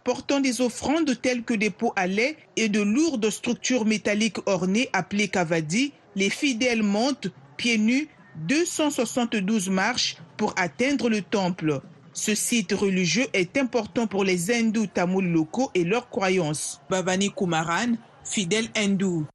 Portant 0.02 0.40
des 0.40 0.60
offrandes 0.60 1.20
telles 1.20 1.42
que 1.42 1.54
des 1.54 1.70
pots 1.70 1.92
à 1.96 2.06
lait 2.06 2.36
et 2.56 2.68
de 2.68 2.80
lourdes 2.80 3.30
structures 3.30 3.84
métalliques 3.84 4.46
ornées 4.46 4.88
appelées 4.92 5.28
cavadi, 5.28 5.92
les 6.16 6.30
fidèles 6.30 6.82
montent 6.82 7.28
pieds 7.56 7.78
nus 7.78 8.08
272 8.36 9.68
marches 9.70 10.16
pour 10.36 10.54
atteindre 10.56 11.08
le 11.08 11.22
temple. 11.22 11.80
Ce 12.12 12.34
site 12.34 12.72
religieux 12.72 13.26
est 13.32 13.56
important 13.56 14.06
pour 14.06 14.24
les 14.24 14.52
hindous 14.52 14.86
tamouls 14.86 15.32
locaux 15.32 15.70
et 15.74 15.84
leurs 15.84 16.08
croyances. 16.08 16.80
Bhavani 16.88 17.30
Kumaran, 17.30 17.96
fidèle 18.24 18.68
hindou. 18.76 19.26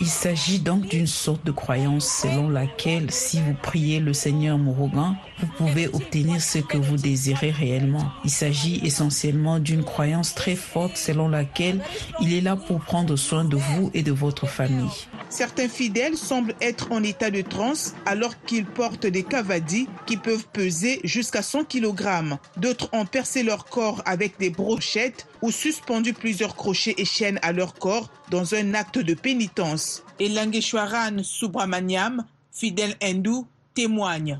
Il 0.00 0.06
s'agit 0.06 0.58
donc 0.58 0.86
d'une 0.86 1.06
sorte 1.06 1.44
de 1.44 1.50
croyance 1.50 2.06
selon 2.06 2.48
laquelle 2.48 3.10
si 3.10 3.40
vous 3.40 3.54
priez 3.54 4.00
le 4.00 4.12
Seigneur 4.12 4.58
Murugan, 4.58 5.16
vous 5.38 5.46
pouvez 5.58 5.88
obtenir 5.88 6.40
ce 6.40 6.58
que 6.58 6.78
vous 6.78 6.96
désirez 6.96 7.50
réellement. 7.50 8.12
Il 8.24 8.30
s'agit 8.30 8.80
essentiellement 8.84 9.58
d'une 9.58 9.84
croyance 9.84 10.34
très 10.34 10.56
forte 10.56 10.96
selon 10.96 11.28
laquelle 11.28 11.80
il 12.20 12.32
est 12.32 12.40
là 12.40 12.56
pour 12.56 12.80
prendre 12.80 13.16
soin 13.16 13.44
de 13.44 13.56
vous 13.56 13.90
et 13.94 14.02
de 14.02 14.12
votre 14.12 14.46
famille. 14.46 15.06
Certains 15.28 15.68
fidèles 15.68 16.16
semblent 16.16 16.54
être 16.60 16.92
en 16.92 17.02
état 17.02 17.30
de 17.30 17.42
transe 17.42 17.94
alors 18.06 18.34
qu'ils 18.46 18.66
portent 18.66 19.06
des 19.06 19.22
cavadis 19.22 19.88
qui 20.06 20.16
peuvent 20.16 20.46
peser 20.52 21.00
jusqu'à 21.04 21.42
100 21.42 21.64
kg. 21.64 22.36
D'autres 22.56 22.88
ont 22.92 23.06
percé 23.06 23.42
leur 23.42 23.64
corps 23.64 24.02
avec 24.06 24.38
des 24.38 24.50
brochettes 24.50 25.26
ou 25.42 25.50
suspendu 25.50 26.12
plusieurs 26.12 26.56
crochets 26.56 26.94
et 26.98 27.04
chaînes 27.04 27.38
à 27.42 27.52
leur 27.52 27.74
corps 27.74 28.10
dans 28.30 28.54
un 28.54 28.74
acte 28.74 28.98
de 28.98 29.14
pénitence. 29.14 30.04
Et 30.18 30.28
Langeshwaran 30.28 31.22
Subramaniam, 31.22 32.24
fidèle 32.52 32.94
hindou, 33.02 33.46
témoigne. 33.74 34.38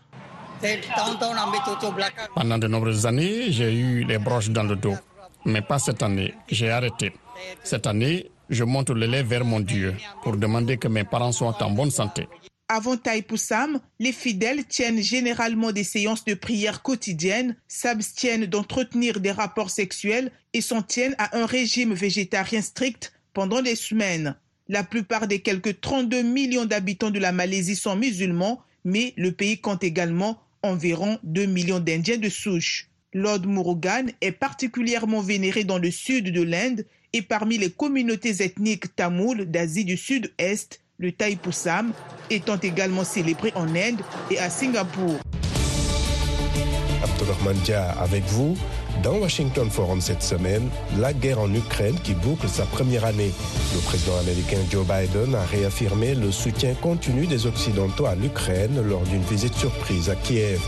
Pendant 2.35 2.59
de 2.59 2.69
nombreuses 2.69 3.07
années, 3.07 3.51
j'ai 3.51 3.75
eu 3.75 4.05
les 4.05 4.19
broches 4.19 4.51
dans 4.51 4.63
le 4.63 4.77
dos. 4.77 4.95
Mais 5.45 5.61
pas 5.61 5.79
cette 5.79 6.03
année. 6.03 6.35
J'ai 6.49 6.71
arrêté. 6.71 7.13
Cette 7.63 7.87
année, 7.87 8.31
je 8.51 8.65
monte 8.65 8.91
le 8.91 9.07
lait 9.07 9.23
vers 9.23 9.45
mon 9.45 9.61
Dieu 9.61 9.95
pour 10.23 10.37
demander 10.37 10.77
que 10.77 10.89
mes 10.89 11.05
parents 11.05 11.33
soient 11.33 11.63
en 11.63 11.71
bonne 11.71 11.91
santé. 11.91 12.29
Avant 12.69 12.97
Taipusam, 12.97 13.79
les 13.99 14.13
fidèles 14.13 14.65
tiennent 14.65 15.01
généralement 15.01 15.71
des 15.71 15.85
séances 15.85 16.25
de 16.25 16.35
prière 16.35 16.83
quotidiennes, 16.83 17.57
s'abstiennent 17.69 18.47
d'entretenir 18.47 19.21
des 19.21 19.33
rapports 19.33 19.71
sexuels 19.71 20.33
et 20.55 20.63
s'en 20.63 20.81
tiennent 20.81 21.15
à 21.19 21.37
un 21.37 21.45
régime 21.45 21.93
végétarien 21.93 22.63
strict 22.63 23.13
pendant 23.35 23.61
des 23.61 23.77
semaines. 23.77 24.37
La 24.69 24.83
plupart 24.83 25.27
des 25.27 25.41
quelques 25.41 25.83
32 25.83 26.23
millions 26.23 26.65
d'habitants 26.65 27.11
de 27.11 27.19
la 27.19 27.33
Malaisie 27.33 27.77
sont 27.77 27.97
musulmans, 27.97 28.63
mais 28.85 29.13
le 29.19 29.33
pays 29.33 29.59
compte 29.59 29.85
également 29.85 30.41
environ 30.63 31.19
2 31.25 31.45
millions 31.45 31.81
d'Indiens 31.81 32.17
de 32.17 32.31
souche. 32.31 32.89
Lord 33.13 33.47
Murugan 33.47 34.07
est 34.23 34.33
particulièrement 34.33 35.21
vénéré 35.21 35.65
dans 35.65 35.79
le 35.79 35.91
sud 35.91 36.33
de 36.33 36.43
l'Inde 36.43 36.87
et 37.15 37.23
parmi 37.23 37.57
les 37.59 37.71
communautés 37.71 38.43
ethniques 38.43 38.95
tamoules 38.97 39.47
d'Asie 39.47 39.85
du 39.85 39.97
Sud-Est, 39.97 40.81
le 40.99 41.13
Thaipusam 41.13 41.93
étant 42.29 42.59
également 42.59 43.05
célébré 43.05 43.53
en 43.55 43.69
Inde 43.69 44.01
et 44.31 44.39
à 44.39 44.51
Singapour. 44.51 45.15
Avec 48.01 48.25
vous. 48.25 48.57
Dans 49.05 49.19
Washington 49.19 49.69
Forum 49.69 50.01
cette 50.01 50.23
semaine, 50.23 50.71
la 50.99 51.13
guerre 51.13 51.39
en 51.39 51.53
Ukraine 51.53 51.99
qui 52.03 52.15
boucle 52.15 52.49
sa 52.49 52.65
première 52.65 53.05
année. 53.05 53.33
Le 53.75 53.81
président 53.81 54.17
américain 54.17 54.57
Joe 54.71 54.87
Biden 54.87 55.35
a 55.35 55.45
réaffirmé 55.45 56.15
le 56.15 56.33
soutien 56.33 56.73
continu 56.73 57.27
des 57.27 57.47
Occidentaux 57.47 58.07
à 58.07 58.15
l'Ukraine 58.15 58.81
lors 58.83 59.03
d'une 59.03 59.23
visite 59.23 59.55
surprise 59.57 60.09
à 60.09 60.17
Kiev. 60.17 60.63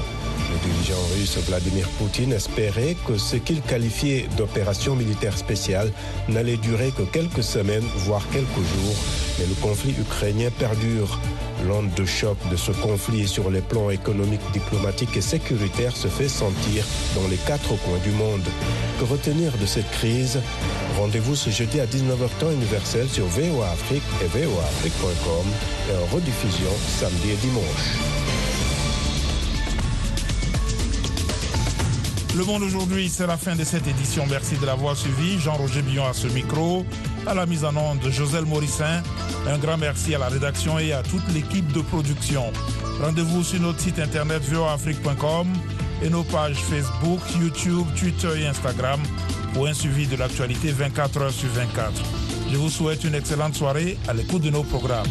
Le 0.52 0.70
dirigeant 0.70 1.02
russe 1.14 1.38
Vladimir 1.48 1.88
Poutine 1.98 2.34
espérait 2.34 2.94
que 3.06 3.16
ce 3.16 3.36
qu'il 3.36 3.62
qualifiait 3.62 4.26
d'opération 4.36 4.94
militaire 4.94 5.38
spéciale 5.38 5.90
n'allait 6.28 6.58
durer 6.58 6.90
que 6.90 7.04
quelques 7.04 7.42
semaines, 7.42 7.86
voire 7.96 8.28
quelques 8.32 8.46
jours, 8.46 8.96
mais 9.38 9.46
le 9.46 9.54
conflit 9.62 9.94
ukrainien 9.98 10.50
perdure. 10.50 11.18
L'onde 11.64 11.92
de 11.94 12.04
choc 12.04 12.36
de 12.50 12.56
ce 12.56 12.72
conflit 12.72 13.26
sur 13.26 13.50
les 13.50 13.60
plans 13.60 13.90
économiques, 13.90 14.40
diplomatiques 14.52 15.16
et 15.16 15.20
sécuritaires 15.20 15.96
se 15.96 16.08
fait 16.08 16.28
sentir 16.28 16.84
dans 17.14 17.26
les 17.28 17.36
quatre 17.36 17.76
coins 17.82 17.98
du 18.04 18.10
monde. 18.10 18.44
Que 18.98 19.04
retenir 19.04 19.52
de 19.58 19.66
cette 19.66 19.90
crise? 19.90 20.38
Rendez-vous 20.98 21.34
ce 21.34 21.50
jeudi 21.50 21.80
à 21.80 21.86
19h 21.86 22.28
temps 22.38 22.50
universel 22.50 23.08
sur 23.08 23.26
VOA 23.26 23.70
Afrique 23.70 24.02
et 24.22 24.26
voaafrique.com 24.26 25.46
et 25.90 25.96
en 25.96 26.14
rediffusion 26.14 26.70
samedi 26.98 27.30
et 27.30 27.36
dimanche. 27.36 28.26
Le 32.36 32.44
Monde 32.44 32.64
aujourd'hui, 32.64 33.08
c'est 33.08 33.26
la 33.26 33.38
fin 33.38 33.56
de 33.56 33.64
cette 33.64 33.86
édition. 33.86 34.26
Merci 34.28 34.56
de 34.56 34.66
l'avoir 34.66 34.94
suivi. 34.94 35.38
Jean-Roger 35.38 35.80
Billon 35.80 36.04
à 36.04 36.12
ce 36.12 36.26
micro, 36.26 36.84
à 37.26 37.34
la 37.34 37.46
mise 37.46 37.64
en 37.64 37.76
onde 37.76 37.98
de 38.00 38.10
Joselle 38.10 38.44
Morissin. 38.44 39.02
Un 39.48 39.58
grand 39.58 39.76
merci 39.76 40.14
à 40.14 40.18
la 40.18 40.28
rédaction 40.28 40.78
et 40.78 40.92
à 40.92 41.02
toute 41.02 41.26
l'équipe 41.34 41.70
de 41.72 41.80
production. 41.80 42.52
Rendez-vous 43.00 43.42
sur 43.42 43.60
notre 43.60 43.80
site 43.80 43.98
internet 43.98 44.42
voafrique.com 44.42 45.48
et 46.02 46.08
nos 46.08 46.24
pages 46.24 46.56
Facebook, 46.56 47.20
YouTube, 47.40 47.86
Twitter 47.98 48.42
et 48.42 48.46
Instagram 48.46 49.00
pour 49.54 49.66
un 49.66 49.74
suivi 49.74 50.06
de 50.06 50.16
l'actualité 50.16 50.70
24 50.70 51.20
heures 51.22 51.30
sur 51.32 51.48
24. 51.50 51.92
Je 52.50 52.56
vous 52.56 52.70
souhaite 52.70 53.04
une 53.04 53.14
excellente 53.14 53.54
soirée 53.54 53.98
à 54.08 54.14
l'écoute 54.14 54.42
de 54.42 54.50
nos 54.50 54.62
programmes. 54.62 55.06